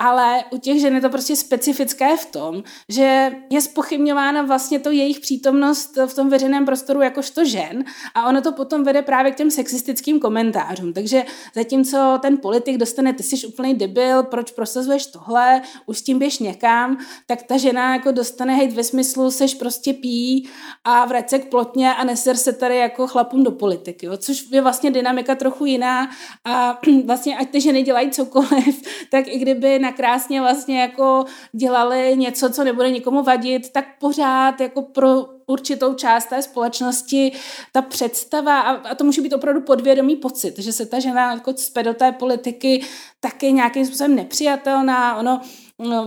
[0.00, 4.90] ale u těch žen je to prostě specifické v tom, že je spochybňována vlastně to
[4.90, 7.84] jejich přítomnost v tom veřejném prostoru jakožto žen
[8.14, 10.92] a ono to potom vede právě k těm sexistickým komentářům.
[10.92, 16.18] Takže zatímco ten politik dostane, ty jsi úplný debil, proč prosazuješ tohle, už s tím
[16.18, 20.48] běž někam, tak ta žena jako dostane hejt ve smyslu, seš prostě pí
[20.84, 24.16] a vrať se k plotně a neser se tady jako chlapům do politiky, jo?
[24.16, 26.10] což je vlastně dynamika trochu jiná
[26.44, 32.16] a vlastně ať ty ženy dělají cokoliv, tak i kdyby na krásně vlastně jako dělali
[32.16, 37.32] něco, co nebude nikomu vadit, tak pořád jako pro určitou část té společnosti
[37.72, 41.52] ta představa, a, a to může být opravdu podvědomý pocit, že se ta žena jako
[41.52, 42.84] cpe do té politiky
[43.20, 45.40] taky nějakým způsobem nepřijatelná, ono no,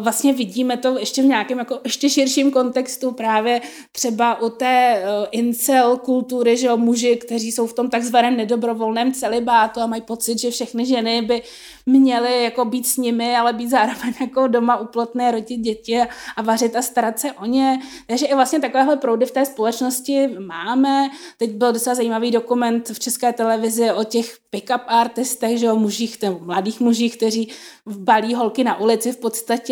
[0.01, 5.27] vlastně vidíme to ještě v nějakém jako ještě širším kontextu právě třeba u té uh,
[5.31, 10.39] incel kultury, že jo, muži, kteří jsou v tom takzvaném nedobrovolném celibátu a mají pocit,
[10.39, 11.41] že všechny ženy by
[11.85, 16.01] měly jako být s nimi, ale být zároveň jako doma uplotné, rodit děti
[16.35, 17.79] a vařit a starat se o ně.
[18.07, 21.09] Takže i vlastně takovéhle proudy v té společnosti máme.
[21.37, 26.17] Teď byl docela zajímavý dokument v české televizi o těch pick-up artistech, že o mužích,
[26.39, 27.49] mladých mužích, kteří
[27.87, 29.62] balí holky na ulici v podstatě,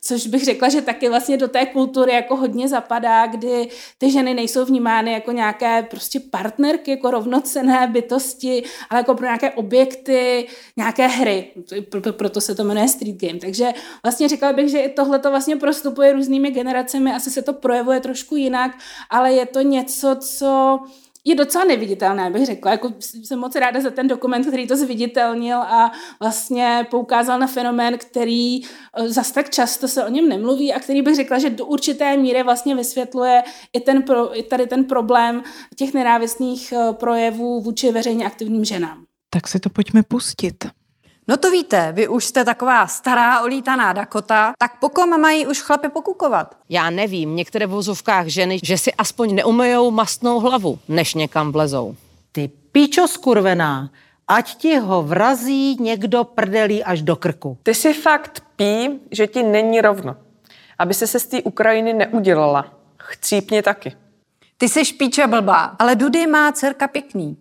[0.00, 4.34] což bych řekla, že taky vlastně do té kultury jako hodně zapadá, kdy ty ženy
[4.34, 11.06] nejsou vnímány jako nějaké prostě partnerky, jako rovnocené bytosti, ale jako pro nějaké objekty, nějaké
[11.06, 11.50] hry
[12.12, 13.38] proto se to jmenuje Street Game.
[13.38, 17.52] Takže vlastně říkala bych, že i tohle to vlastně prostupuje různými generacemi, asi se to
[17.52, 18.78] projevuje trošku jinak,
[19.10, 20.78] ale je to něco, co
[21.24, 22.70] je docela neviditelné, bych řekla.
[22.70, 27.98] Jako jsem moc ráda za ten dokument, který to zviditelnil a vlastně poukázal na fenomén,
[27.98, 31.66] který eh, zas tak často se o něm nemluví a který bych řekla, že do
[31.66, 35.42] určité míry vlastně vysvětluje i, ten pro, i tady ten problém
[35.76, 39.04] těch nenávistných eh, projevů vůči veřejně aktivním ženám.
[39.30, 40.64] Tak si to pojďme pustit.
[41.28, 45.60] No to víte, vy už jste taková stará olítaná Dakota, tak po kom mají už
[45.60, 46.56] chlapy pokukovat?
[46.68, 51.96] Já nevím, některé v vozovkách ženy, že si aspoň neumyjou mastnou hlavu, než někam vlezou.
[52.32, 53.90] Ty píčo skurvená,
[54.28, 57.58] ať ti ho vrazí někdo prdelí až do krku.
[57.62, 60.16] Ty si fakt pí, že ti není rovno.
[60.78, 62.66] Aby se se z té Ukrajiny neudělala.
[62.98, 63.96] Chcípně taky.
[64.58, 67.36] Ty jsi špíče blbá, ale Dudy má dcerka pěkný.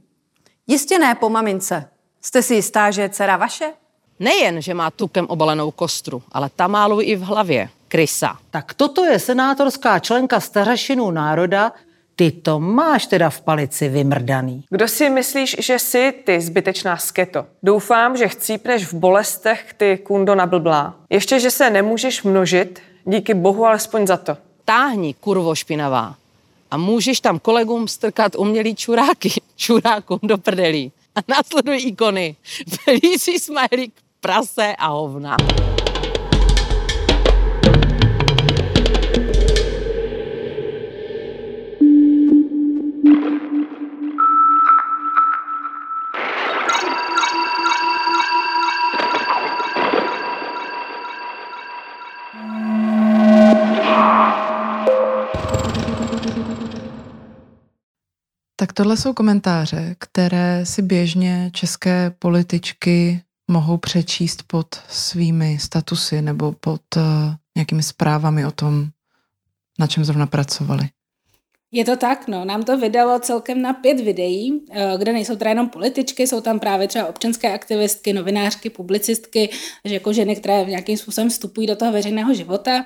[0.67, 1.90] Jistě ne po mamince.
[2.22, 3.74] Jste si jistá, že je dcera vaše?
[4.20, 7.70] Nejen, že má tukem obalenou kostru, ale tamálu i v hlavě.
[7.88, 8.38] Krysa.
[8.52, 11.72] Tak toto je senátorská členka stařešinů národa,
[12.16, 14.64] ty to máš teda v palici vymrdaný.
[14.70, 17.46] Kdo si myslíš, že jsi ty zbytečná sketo?
[17.64, 20.96] Doufám, že chcípneš v bolestech ty kundo nablblá.
[21.10, 24.38] Ještě, že se nemůžeš množit, díky bohu alespoň za to.
[24.66, 26.16] Táhni, kurvo špinavá.
[26.72, 32.36] A můžeš tam kolegům strkat umělý čuráky, čurákům do prdelí a následují ikony.
[32.84, 35.38] Felici smajlík, prase a hovna.
[58.62, 63.21] Tak tohle jsou komentáře, které si běžně české političky
[63.52, 67.04] mohou přečíst pod svými statusy nebo pod uh,
[67.56, 68.88] nějakými zprávami o tom,
[69.80, 70.89] na čem zrovna pracovali.
[71.71, 72.45] Je to tak, no.
[72.45, 76.60] Nám to vydalo celkem na pět videí, eh, kde nejsou teda jenom političky, jsou tam
[76.60, 79.50] právě třeba občanské aktivistky, novinářky, publicistky,
[79.84, 82.86] takže jako ženy, které nějakým způsobem vstupují do toho veřejného života.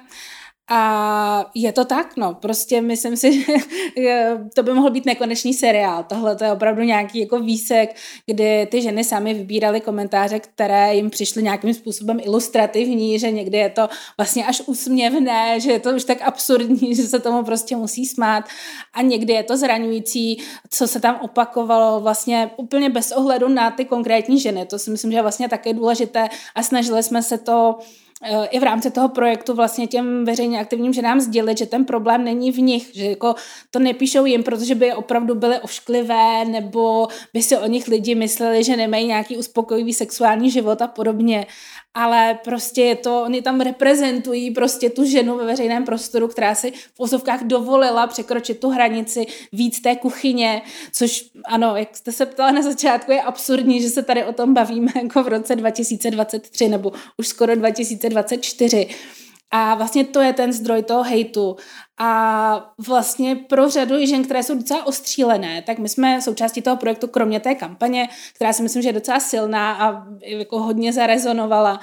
[0.70, 3.46] A je to tak, no, prostě myslím si,
[3.98, 6.04] že to by mohl být nekonečný seriál.
[6.04, 11.10] Tohle to je opravdu nějaký jako výsek, kdy ty ženy sami vybíraly komentáře, které jim
[11.10, 16.04] přišly nějakým způsobem ilustrativní, že někdy je to vlastně až úsměvné, že je to už
[16.04, 18.46] tak absurdní, že se tomu prostě musí smát
[18.94, 23.86] a někdy je to zraňující, co se tam opakovalo vlastně úplně bez ohledu na ty
[23.86, 24.66] konkrétní ženy.
[24.66, 27.80] To si myslím, že je vlastně také důležité a snažili jsme se to
[28.50, 32.52] i v rámci toho projektu vlastně těm veřejně aktivním ženám sdělit, že ten problém není
[32.52, 33.36] v nich, že jako
[33.72, 38.64] to nepíšou jim, protože by opravdu byly ošklivé, nebo by si o nich lidi mysleli,
[38.64, 41.48] že nemají nějaký uspokojivý sexuální život a podobně
[41.96, 46.72] ale prostě je to, oni tam reprezentují prostě tu ženu ve veřejném prostoru, která si
[46.72, 52.52] v osovkách dovolila překročit tu hranici víc té kuchyně, což ano, jak jste se ptala
[52.52, 56.92] na začátku, je absurdní, že se tady o tom bavíme jako v roce 2023 nebo
[57.18, 58.16] už skoro 2024
[58.66, 58.88] 224.
[59.52, 61.56] A vlastně to je ten zdroj toho hejtu.
[61.98, 67.08] A vlastně pro řadu žen, které jsou docela ostřílené, tak my jsme součástí toho projektu,
[67.08, 71.80] kromě té kampaně, která si myslím, že je docela silná a jako hodně zarezonovala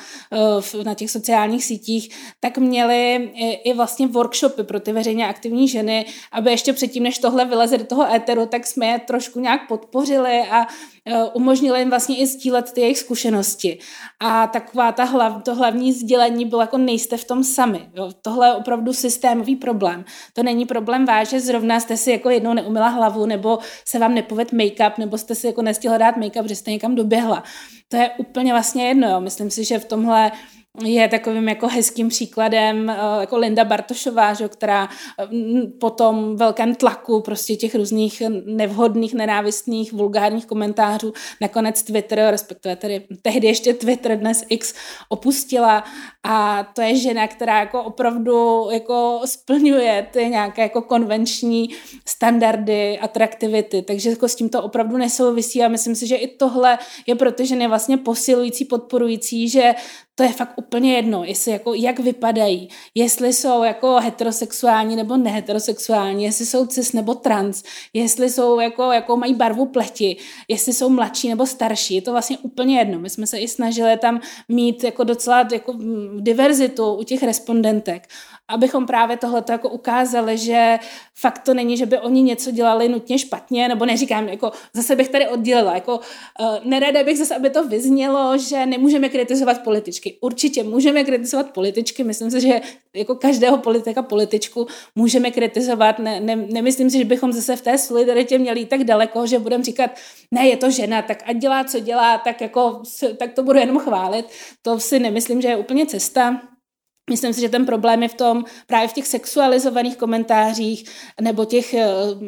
[0.75, 3.31] uh, na těch sociálních sítích, tak měli
[3.65, 7.85] i, vlastně workshopy pro ty veřejně aktivní ženy, aby ještě předtím, než tohle vyleze do
[7.85, 10.67] toho éteru, tak jsme je trošku nějak podpořili a
[11.07, 13.79] Eh, umožnilo jim vlastně i sdílet ty jejich zkušenosti.
[14.21, 17.91] A taková ta hlav, to hlavní sdělení bylo jako nejste v tom sami.
[17.95, 18.11] Jo.
[18.23, 20.02] Tohle je opravdu systémový problém.
[20.33, 24.15] To není problém váš, že zrovna jste si jako jednou neumila hlavu, nebo se vám
[24.15, 27.43] nepoved make-up, nebo jste si jako nestihla dát make-up, že jste někam doběhla.
[27.89, 29.09] To je úplně vlastně jedno.
[29.09, 29.21] Jo.
[29.21, 30.33] Myslím si, že v tomhle
[30.81, 34.89] je takovým jako hezkým příkladem eh, jako Linda Bartošová, že, která
[35.31, 42.77] mm, po tom velkém tlaku prostě těch různých nevhodných, nenávistných, vulgárních komentářů nakonec Twitter, respektive
[42.77, 44.75] tedy tehdy ještě Twitter, dnes X,
[45.09, 45.85] opustila.
[46.23, 51.69] A to je žena, která jako opravdu jako splňuje ty nějaké jako konvenční
[52.07, 56.79] standardy, atraktivity, takže jako s tím to opravdu nesouvisí a myslím si, že i tohle
[57.07, 59.75] je pro ty ženy vlastně posilující, podporující, že
[60.15, 66.25] to je fakt úplně jedno, jestli jako, jak vypadají, jestli jsou jako heterosexuální nebo neheterosexuální,
[66.25, 70.17] jestli jsou cis nebo trans, jestli jsou jako, jako mají barvu pleti,
[70.49, 72.99] jestli jsou mladší nebo starší, je to vlastně úplně jedno.
[72.99, 75.75] My jsme se i snažili tam mít jako docela jako
[76.21, 78.09] diverzitu u těch respondentek
[78.49, 80.79] abychom právě tohleto jako ukázali, že
[81.15, 85.09] fakt to není, že by oni něco dělali nutně špatně, nebo neříkám, jako zase bych
[85.09, 86.01] tady oddělila, jako uh,
[86.65, 90.19] nerada bych zase, aby to vyznělo, že nemůžeme kritizovat političky.
[90.21, 92.61] Určitě můžeme kritizovat političky, myslím si, že
[92.95, 97.79] jako každého politika političku můžeme kritizovat, ne, ne, nemyslím si, že bychom zase v té
[97.79, 99.91] solidaritě měli tak daleko, že budeme říkat,
[100.31, 102.83] ne, je to žena, tak ať dělá, co dělá, tak jako,
[103.19, 104.27] tak to budu jenom chválit.
[104.63, 106.52] To si nemyslím, že je úplně cesta.
[107.11, 110.85] Myslím si, že ten problém je v tom právě v těch sexualizovaných komentářích
[111.21, 111.87] nebo těch eh,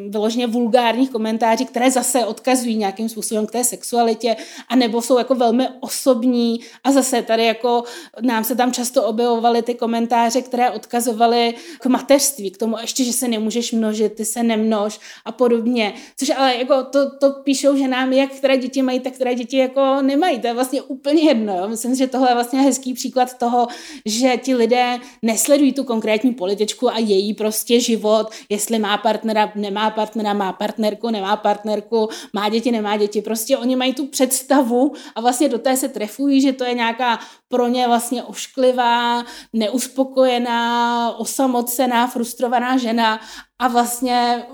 [0.09, 4.35] vyloženě vulgárních komentářích, které zase odkazují nějakým způsobem k té sexualitě,
[4.67, 7.83] a nebo jsou jako velmi osobní a zase tady jako
[8.21, 13.13] nám se tam často objevovaly ty komentáře, které odkazovaly k mateřství, k tomu ještě, že
[13.13, 15.93] se nemůžeš množit, ty se nemnož a podobně.
[16.17, 19.57] Což ale jako to, to píšou že nám jak které děti mají, tak které děti
[19.57, 20.39] jako nemají.
[20.39, 21.57] To je vlastně úplně jedno.
[21.57, 21.67] Jo?
[21.67, 23.67] Myslím si, že tohle je vlastně hezký příklad toho,
[24.05, 29.89] že ti lidé nesledují tu konkrétní političku a její prostě život, jestli má partnera, nemá
[29.89, 33.21] partnera, má partnerku, nemá partnerku, má děti, nemá děti.
[33.21, 37.19] Prostě oni mají tu představu a vlastně do té se trefují, že to je nějaká
[37.47, 43.19] pro ně vlastně ošklivá, neuspokojená, osamocená, frustrovaná žena
[43.59, 44.45] a vlastně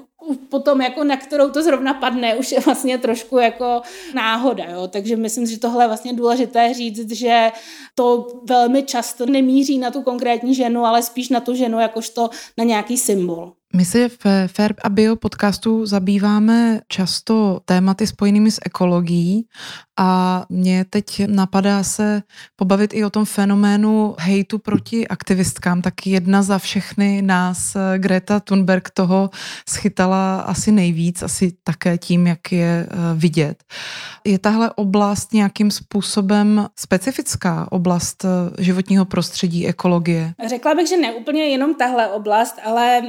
[0.49, 3.81] potom jako na kterou to zrovna padne, už je vlastně trošku jako
[4.13, 4.87] náhoda, jo.
[4.87, 7.51] Takže myslím, že tohle je vlastně důležité říct, že
[7.95, 12.63] to velmi často nemíří na tu konkrétní ženu, ale spíš na tu ženu jakožto na
[12.63, 13.53] nějaký symbol.
[13.75, 19.47] My se v Fair a Bio podcastu zabýváme často tématy spojenými s ekologií
[19.99, 22.21] a mě teď napadá se
[22.55, 25.81] pobavit i o tom fenoménu hejtu proti aktivistkám.
[25.81, 29.29] Tak jedna za všechny nás, Greta Thunberg, toho
[29.69, 33.63] schytala asi nejvíc, asi také tím, jak je eh, vidět.
[34.23, 40.33] Je tahle oblast nějakým způsobem specifická oblast eh, životního prostředí, ekologie?
[40.47, 43.01] Řekla bych, že ne úplně jenom tahle oblast, ale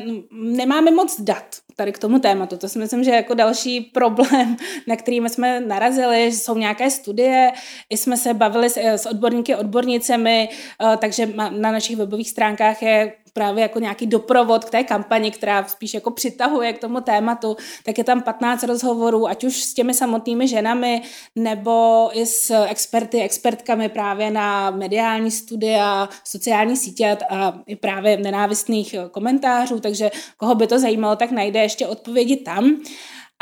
[0.57, 2.57] nemáme moc dat tady k tomu tématu.
[2.57, 4.57] To si myslím, že jako další problém,
[4.87, 7.53] na který jsme narazili, že jsou nějaké studie,
[7.91, 10.49] i jsme se bavili s, s odborníky, odbornicemi,
[10.83, 15.65] eh, takže na našich webových stránkách je právě jako nějaký doprovod k té kampani, která
[15.65, 19.95] spíš jako přitahuje k tomu tématu, tak je tam 15 rozhovorů, ať už s těmi
[19.95, 21.03] samotnými ženami,
[21.37, 28.95] nebo i s experty, expertkami právě na mediální studia, sociální sítě a i právě nenávistných
[29.11, 32.83] komentářů, takže koho by to zajímalo, tak najde ještě odpovědi tam.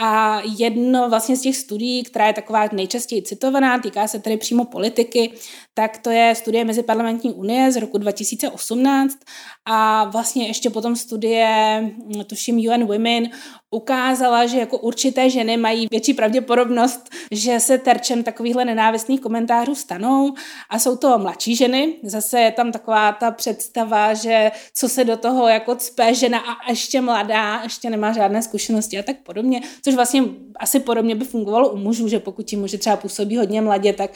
[0.02, 4.64] A jedno vlastně z těch studií, která je taková nejčastěji citovaná, týká se tedy přímo
[4.64, 5.32] politiky,
[5.74, 9.18] tak to je studie Meziparlamentní unie z roku 2018
[9.64, 13.30] a vlastně ještě potom studie, hm, tuším UN Women,
[13.70, 20.34] ukázala, že jako určité ženy mají větší pravděpodobnost, že se terčem takovýchhle nenávistných komentářů stanou
[20.70, 21.94] a jsou to mladší ženy.
[22.02, 26.70] Zase je tam taková ta představa, že co se do toho jako cpe žena a
[26.70, 30.24] ještě mladá, ještě nemá žádné zkušenosti a tak podobně, což vlastně
[30.56, 34.10] asi podobně by fungovalo u mužů, že pokud ti muži třeba působí hodně mladě, tak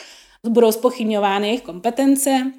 [0.49, 2.53] budou spochybňovány jejich kompetence.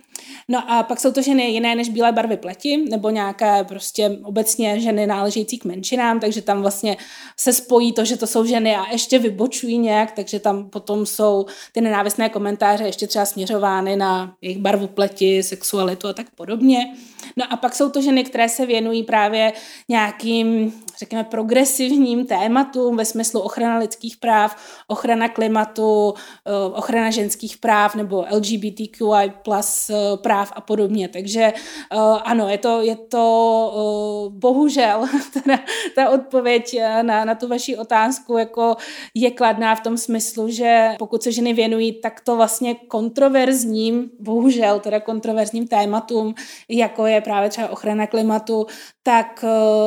[0.48, 4.80] No a pak jsou to ženy jiné než bílé barvy pleti, nebo nějaké prostě obecně
[4.80, 6.98] ženy náležející k menšinám, takže tam vlastně
[7.40, 11.46] se spojí to, že to jsou ženy a ještě vybočují nějak, takže tam potom jsou
[11.72, 16.96] ty nenávistné komentáře ještě třeba směřovány na jejich barvu pleti, sexualitu a tak podobně.
[17.38, 19.54] No a pak jsou to ženy, které se věnují právě
[19.90, 24.56] nějakým, řekněme, progresivním tématům ve smyslu ochrana lidských práv,
[24.88, 26.14] ochrana klimatu,
[26.46, 31.08] eh, ochrana ženských práv nebo LGBTQI plus eh, práv a podobně.
[31.08, 31.54] Takže
[31.96, 35.60] uh, ano, je to, je to bohužel teda,
[35.96, 38.76] ta odpověď na, na tu vaši otázku jako
[39.14, 45.00] je kladná v tom smyslu, že pokud se ženy věnují takto vlastně kontroverzním, bohužel teda
[45.00, 46.36] kontroverzním tématům,
[46.70, 48.66] jako je právě třeba ochrana klimatu,
[49.04, 49.46] tak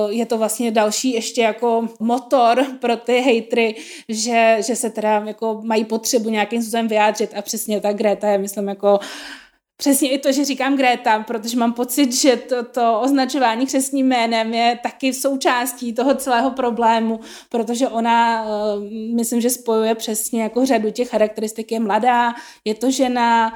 [0.09, 3.75] je to vlastně další ještě jako motor pro ty hejtry,
[4.09, 8.39] že, že se teda jako mají potřebu nějakým způsobem vyjádřit a přesně ta Greta je,
[8.39, 9.01] myslím, jako
[9.81, 14.55] Přesně i to, že říkám Greta, protože mám pocit, že to, to označování křesním jménem
[14.55, 20.91] je taky součástí toho celého problému, protože ona, uh, myslím, že spojuje přesně jako řadu
[20.91, 21.73] těch charakteristik.
[21.73, 23.55] Je mladá, je to žena,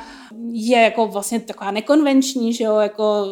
[0.52, 3.26] je jako vlastně taková nekonvenční, že jo, jako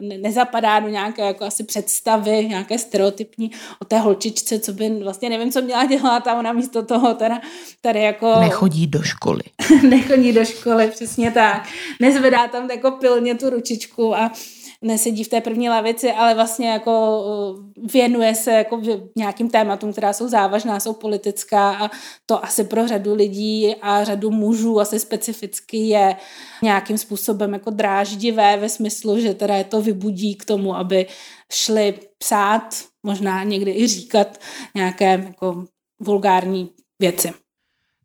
[0.00, 5.30] ne, nezapadá do nějaké jako asi představy, nějaké stereotypní o té holčičce, co by vlastně
[5.30, 7.40] nevím, co měla dělat a ona místo toho teda
[7.80, 8.40] tady jako...
[8.40, 9.42] Nechodí do školy.
[9.88, 11.68] nechodí do školy, přesně tak.
[12.00, 14.32] Nezvedá zvedá tam jako pilně tu ručičku a
[14.82, 18.82] nesedí v té první lavici, ale vlastně jako uh, věnuje se jako
[19.16, 21.90] nějakým tématům, která jsou závažná, jsou politická a
[22.26, 26.16] to asi pro řadu lidí a řadu mužů asi specificky je
[26.62, 31.06] nějakým způsobem jako dráždivé ve smyslu, že teda je to vybudí k tomu, aby
[31.52, 32.74] šli psát,
[33.06, 34.38] možná někdy i říkat
[34.74, 35.64] nějaké jako
[36.00, 36.70] vulgární
[37.00, 37.32] věci.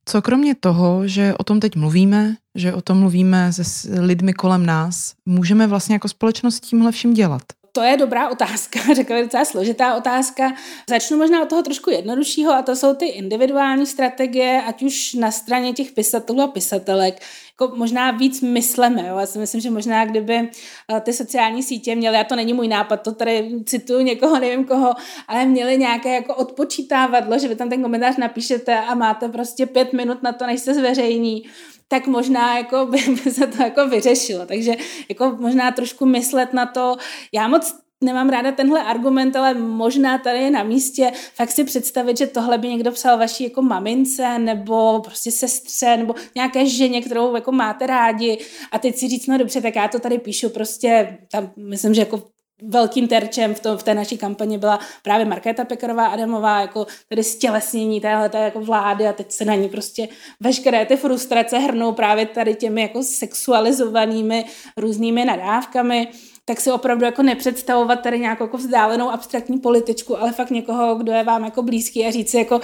[0.09, 3.63] Co kromě toho, že o tom teď mluvíme, že o tom mluvíme se
[4.01, 7.41] lidmi kolem nás, můžeme vlastně jako společnost tímhle vším dělat?
[7.77, 10.53] To je dobrá otázka, řekla docela složitá otázka.
[10.89, 15.31] Začnu možná od toho trošku jednoduššího a to jsou ty individuální strategie, ať už na
[15.31, 17.21] straně těch pisatelů a pisatelek,
[17.61, 19.07] jako možná víc mysleme.
[19.07, 19.17] Jo?
[19.17, 22.67] Já si myslím, že možná kdyby eh, ty sociální sítě měly, a to není můj
[22.67, 24.93] nápad, to tady cituju někoho, nevím koho,
[25.27, 29.93] ale měly nějaké jako odpočítávadlo, že vy tam ten komentář napíšete a máte prostě pět
[29.93, 31.43] minut na to, než se zveřejní,
[31.87, 32.99] tak možná jako by,
[33.31, 34.45] se to jako vyřešilo.
[34.45, 34.71] Takže
[35.09, 36.97] jako možná trošku myslet na to.
[37.33, 42.17] Já moc nemám ráda tenhle argument, ale možná tady je na místě fakt si představit,
[42.17, 47.35] že tohle by někdo psal vaší jako mamince nebo prostě sestře nebo nějaké ženě, kterou
[47.35, 48.37] jako máte rádi
[48.71, 52.01] a teď si říct, no dobře, tak já to tady píšu prostě, tam myslím, že
[52.01, 52.23] jako
[52.61, 57.23] velkým terčem v, to, v té naší kampani byla právě Markéta Pekarová Adamová, jako tedy
[57.23, 60.07] stělesnění téhle jako vlády a teď se na ní prostě
[60.39, 64.45] veškeré ty frustrace hrnou právě tady těmi jako sexualizovanými
[64.77, 66.07] různými nadávkami
[66.49, 71.11] tak si opravdu jako nepředstavovat tady nějakou jako vzdálenou abstraktní političku, ale fakt někoho, kdo
[71.11, 72.61] je vám jako blízký a říct si jako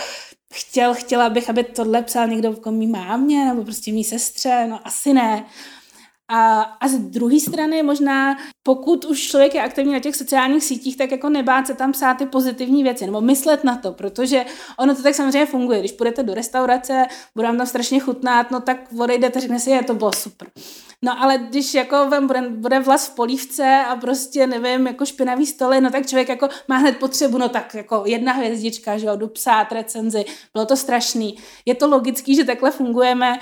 [0.54, 4.80] chtěl, chtěla bych, aby tohle psal někdo jako mý mámě nebo prostě mý sestře, no
[4.84, 5.46] asi ne.
[6.32, 10.98] A, a z druhé strany možná, pokud už člověk je aktivní na těch sociálních sítích,
[10.98, 14.46] tak jako nebát se tam psát ty pozitivní věci, nebo myslet na to, protože
[14.80, 15.80] ono to tak samozřejmě funguje.
[15.80, 17.06] Když půjdete do restaurace,
[17.36, 20.48] bude vám tam strašně chutnat, no tak odejdete, řekne si, je to bylo super.
[21.02, 25.46] No ale když jako vám bude, bude vlas v polívce a prostě nevím, jako špinavý
[25.46, 29.16] stoly, no tak člověk jako má hned potřebu, no tak jako jedna hvězdička, že jo,
[29.16, 31.38] jdu psát recenzi, bylo to strašný.
[31.66, 33.40] Je to logický, že takhle fungujeme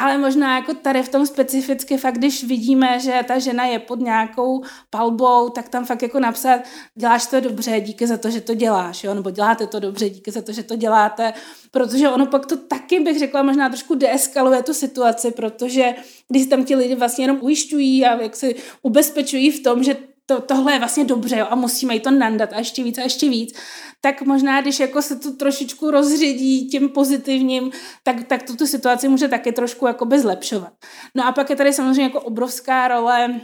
[0.00, 4.00] ale možná jako tady v tom specificky fakt, když vidíme, že ta žena je pod
[4.00, 6.60] nějakou palbou, tak tam fakt jako napsat,
[6.94, 9.14] děláš to dobře, díky za to, že to děláš, jo?
[9.14, 11.32] nebo děláte to dobře, díky za to, že to děláte,
[11.70, 15.94] protože ono pak to taky, bych řekla, možná trošku deeskaluje tu situaci, protože
[16.28, 19.96] když tam ti lidi vlastně jenom ujišťují a jak si ubezpečují v tom, že
[20.30, 23.02] to, tohle je vlastně dobře jo, a musíme jí to nandat a ještě víc a
[23.02, 23.58] ještě víc,
[24.00, 27.70] tak možná, když jako se to trošičku rozředí tím pozitivním,
[28.02, 30.72] tak, tak tuto situaci může taky trošku jakoby zlepšovat.
[31.14, 33.40] No a pak je tady samozřejmě jako obrovská role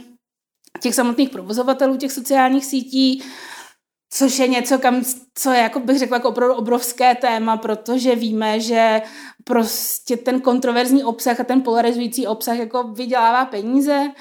[0.81, 3.23] těch samotných provozovatelů těch sociálních sítí,
[4.09, 8.59] což je něco, kam, co je, jako bych řekla, jako opravdu obrovské téma, protože víme,
[8.59, 9.01] že
[9.43, 14.11] prostě ten kontroverzní obsah a ten polarizující obsah jako vydělává peníze,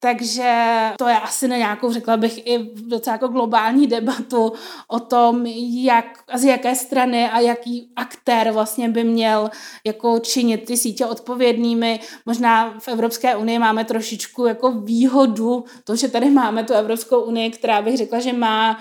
[0.00, 0.52] takže
[0.98, 4.52] to je asi na nějakou, řekla bych, i docela jako globální debatu
[4.88, 5.46] o tom,
[5.84, 9.50] jak z jaké strany a jaký aktér vlastně by měl
[9.84, 12.00] jako činit ty sítě odpovědnými.
[12.26, 17.50] Možná v Evropské unii máme trošičku jako výhodu, to, že tady máme tu Evropskou unii,
[17.50, 18.78] která bych řekla, že má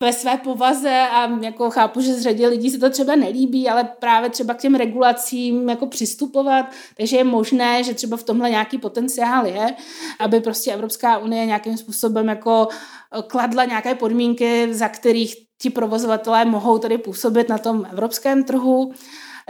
[0.00, 3.84] ve své povaze a jako chápu, že z řadě lidí se to třeba nelíbí, ale
[3.84, 6.66] právě třeba k těm regulacím jako přistupovat,
[6.96, 9.74] takže je možné, že třeba v tomhle nějaký potenciál je,
[10.20, 12.68] aby prostě Evropská unie nějakým způsobem jako
[13.26, 18.92] kladla nějaké podmínky, za kterých ti provozovatelé mohou tady působit na tom evropském trhu.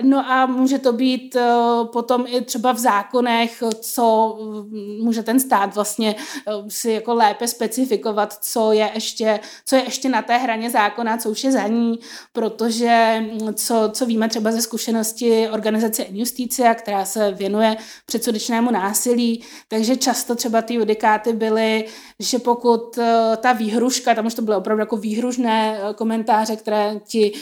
[0.03, 1.51] No a může to být eh,
[1.93, 6.17] potom i třeba v zákonech, co mm, může ten stát vlastně
[6.49, 11.17] eh, si jako lépe specifikovat, co je ještě, co je ještě na té hraně zákona,
[11.17, 11.99] co už je za ní,
[12.33, 17.77] protože mm, co, co víme třeba ze zkušenosti organizace Injusticia, která se věnuje
[18.07, 21.85] předsudečnému násilí, takže často třeba ty judikáty byly,
[22.19, 27.33] že pokud eh, ta výhruška, tam už to byly opravdu jako výhružné komentáře, které ti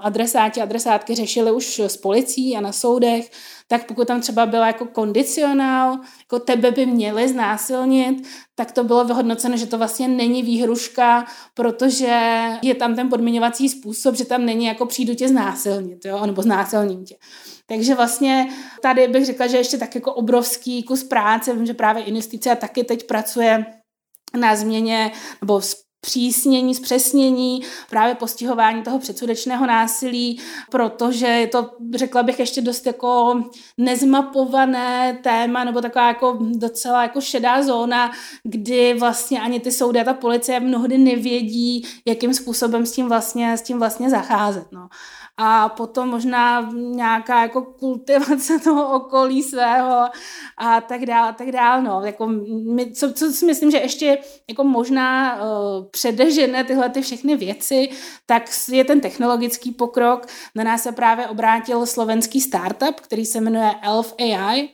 [0.00, 3.30] adresáti, adresátky řešili už s policií a na soudech,
[3.68, 9.04] tak pokud tam třeba byla jako kondicionál, jako tebe by měli znásilnit, tak to bylo
[9.04, 14.64] vyhodnoceno, že to vlastně není výhruška, protože je tam ten podmiňovací způsob, že tam není
[14.64, 17.16] jako přijdu tě znásilnit, jo, nebo znásilním tě.
[17.66, 18.48] Takže vlastně
[18.82, 22.84] tady bych řekla, že ještě tak jako obrovský kus práce, vím, že právě investice taky
[22.84, 23.66] teď pracuje
[24.38, 25.60] na změně nebo
[26.06, 30.40] přísnění, zpřesnění právě postihování toho předsudečného násilí,
[30.70, 33.42] protože je to, řekla bych, ještě dost jako
[33.78, 40.04] nezmapované téma, nebo taková jako docela jako šedá zóna, kdy vlastně ani ty soudy a
[40.04, 44.66] ta policie mnohdy nevědí, jakým způsobem s tím vlastně, s tím vlastně zacházet.
[44.72, 44.88] No
[45.36, 50.08] a potom možná nějaká jako kultivace toho okolí svého
[50.58, 52.00] a tak dále, tak dále, no.
[52.04, 52.26] Jako
[52.74, 54.18] my, co, co si myslím, že ještě
[54.48, 57.88] jako možná uh, předežene tyhle ty všechny věci,
[58.26, 60.26] tak je ten technologický pokrok.
[60.54, 64.68] Na nás se právě obrátil slovenský startup, který se jmenuje Elf AI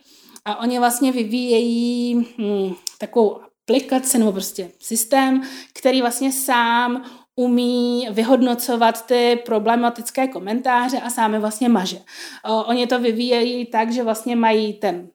[0.45, 3.39] a oni vlastně vyvíjejí hm, takovou
[3.69, 5.41] aplikaci nebo prostě systém,
[5.73, 7.05] který vlastně sám
[7.39, 11.97] umí vyhodnocovat ty problematické komentáře a sám vlastně maže.
[12.65, 15.07] Oni to vyvíjejí tak, že vlastně mají ten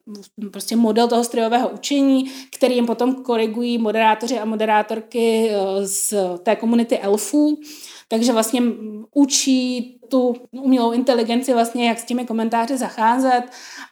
[0.51, 6.13] prostě model toho strojového učení, který jim potom korigují moderátoři a moderátorky e, z
[6.43, 7.59] té komunity elfů.
[8.07, 8.61] Takže vlastně
[9.13, 13.43] učí tu umělou inteligenci vlastně, jak s těmi komentáři zacházet.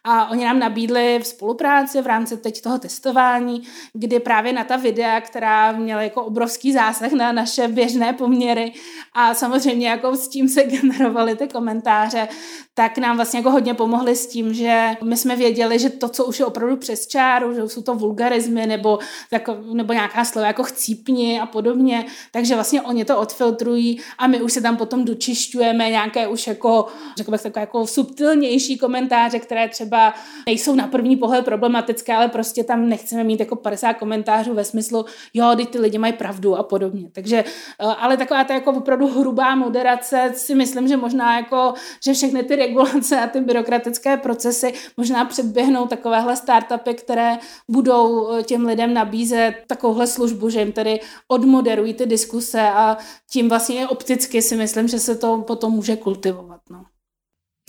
[0.04, 3.62] A oni nám nabídli v spolupráci v rámci teď toho testování,
[3.94, 8.74] kdy právě na ta videa, která měla jako obrovský zásah na naše běžné poměry
[9.16, 12.28] a samozřejmě jako s tím se generovaly ty komentáře,
[12.74, 16.26] tak nám vlastně jako hodně pomohli s tím, že my jsme věděli, že to, co
[16.26, 19.00] už je opravdu přes čáru, že jsou to vulgarizmy nebo,
[19.32, 24.42] jako, nebo nějaká slova jako chcípni a podobně, takže vlastně oni to odfiltrují a my
[24.42, 26.88] už se tam potom dočišťujeme nějaké už jako,
[27.18, 30.14] řekl bych, takové jako subtilnější komentáře, které třeba
[30.46, 35.06] nejsou na první pohled problematické, ale prostě tam nechceme mít jako 50 komentářů ve smyslu,
[35.34, 37.10] jo, ty, ty lidi mají pravdu a podobně.
[37.12, 37.44] Takže,
[37.80, 41.74] eh, ale taková ta jako opravdu hrubá moderace si myslím, že možná jako,
[42.06, 47.38] že všechny ty regulace a ty byrokratické procesy možná předběhnou takovéhle startupy, které
[47.70, 52.98] budou eh, těm lidem nabízet takovouhle službu, že jim tedy odmoderují ty diskuse a
[53.32, 56.62] tím vlastně opticky si myslím, že se to potom může kultivovat.
[56.70, 56.84] No.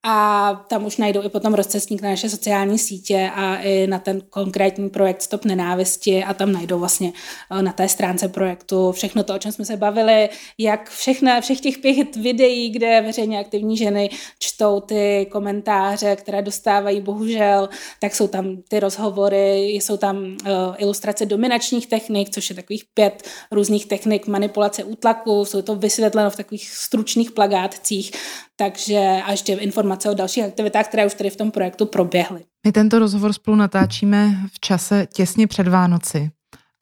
[0.05, 4.20] a tam už najdou i potom rozcestník na naše sociální sítě a i na ten
[4.30, 7.12] konkrétní projekt Stop nenávisti a tam najdou vlastně
[7.50, 10.28] eh, na té stránce projektu všechno to, o čem jsme se bavili,
[10.59, 17.00] jak všechna, všech těch pět videí, kde veřejně aktivní ženy čtou ty komentáře, které dostávají
[17.00, 17.68] bohužel,
[18.00, 20.36] tak jsou tam ty rozhovory, jsou tam uh,
[20.78, 26.36] ilustrace dominačních technik, což je takových pět různých technik manipulace útlaku, jsou to vysvětleno v
[26.36, 28.12] takových stručných plagátcích,
[28.57, 32.40] takže a ještě informace o dalších aktivitách, které už tady v tom projektu proběhly.
[32.66, 36.30] My tento rozhovor spolu natáčíme v čase těsně před Vánoci.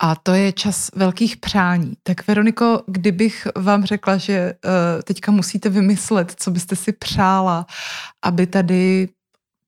[0.03, 1.93] A to je čas velkých přání.
[2.03, 4.71] Tak Veroniko, kdybych vám řekla, že uh,
[5.03, 7.67] teďka musíte vymyslet, co byste si přála,
[8.25, 9.09] aby tady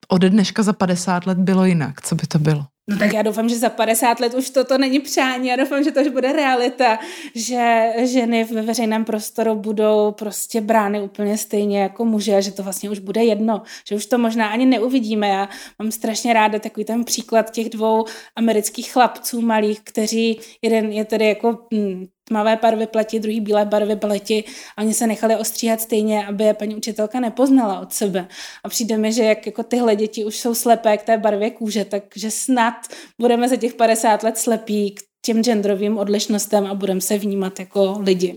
[0.09, 2.67] ode dneška za 50 let bylo jinak, co by to bylo?
[2.91, 5.93] No tak já doufám, že za 50 let už toto není přání, já doufám, že
[5.93, 6.99] to už bude realita,
[7.35, 12.63] že ženy ve veřejném prostoru budou prostě brány úplně stejně jako muže a že to
[12.63, 15.29] vlastně už bude jedno, že už to možná ani neuvidíme.
[15.29, 18.05] Já mám strašně ráda takový ten příklad těch dvou
[18.37, 23.97] amerických chlapců malých, kteří, jeden je tedy jako hm, tmavé barvy pleti, druhý bílé barvy
[23.97, 24.45] pleti
[24.77, 28.27] a oni se nechali ostříhat stejně, aby je paní učitelka nepoznala od sebe.
[28.65, 31.85] A přijde mi, že jak jako tyhle děti už jsou slepé k té barvě kůže,
[31.85, 32.75] takže snad
[33.21, 37.97] budeme za těch 50 let slepí k těm genderovým odlišnostem a budeme se vnímat jako
[38.01, 38.37] lidi.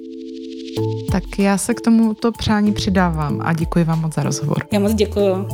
[1.11, 4.67] Tak já se k tomuto přání přidávám a děkuji vám moc za rozhovor.
[4.73, 5.47] Já moc děkuji.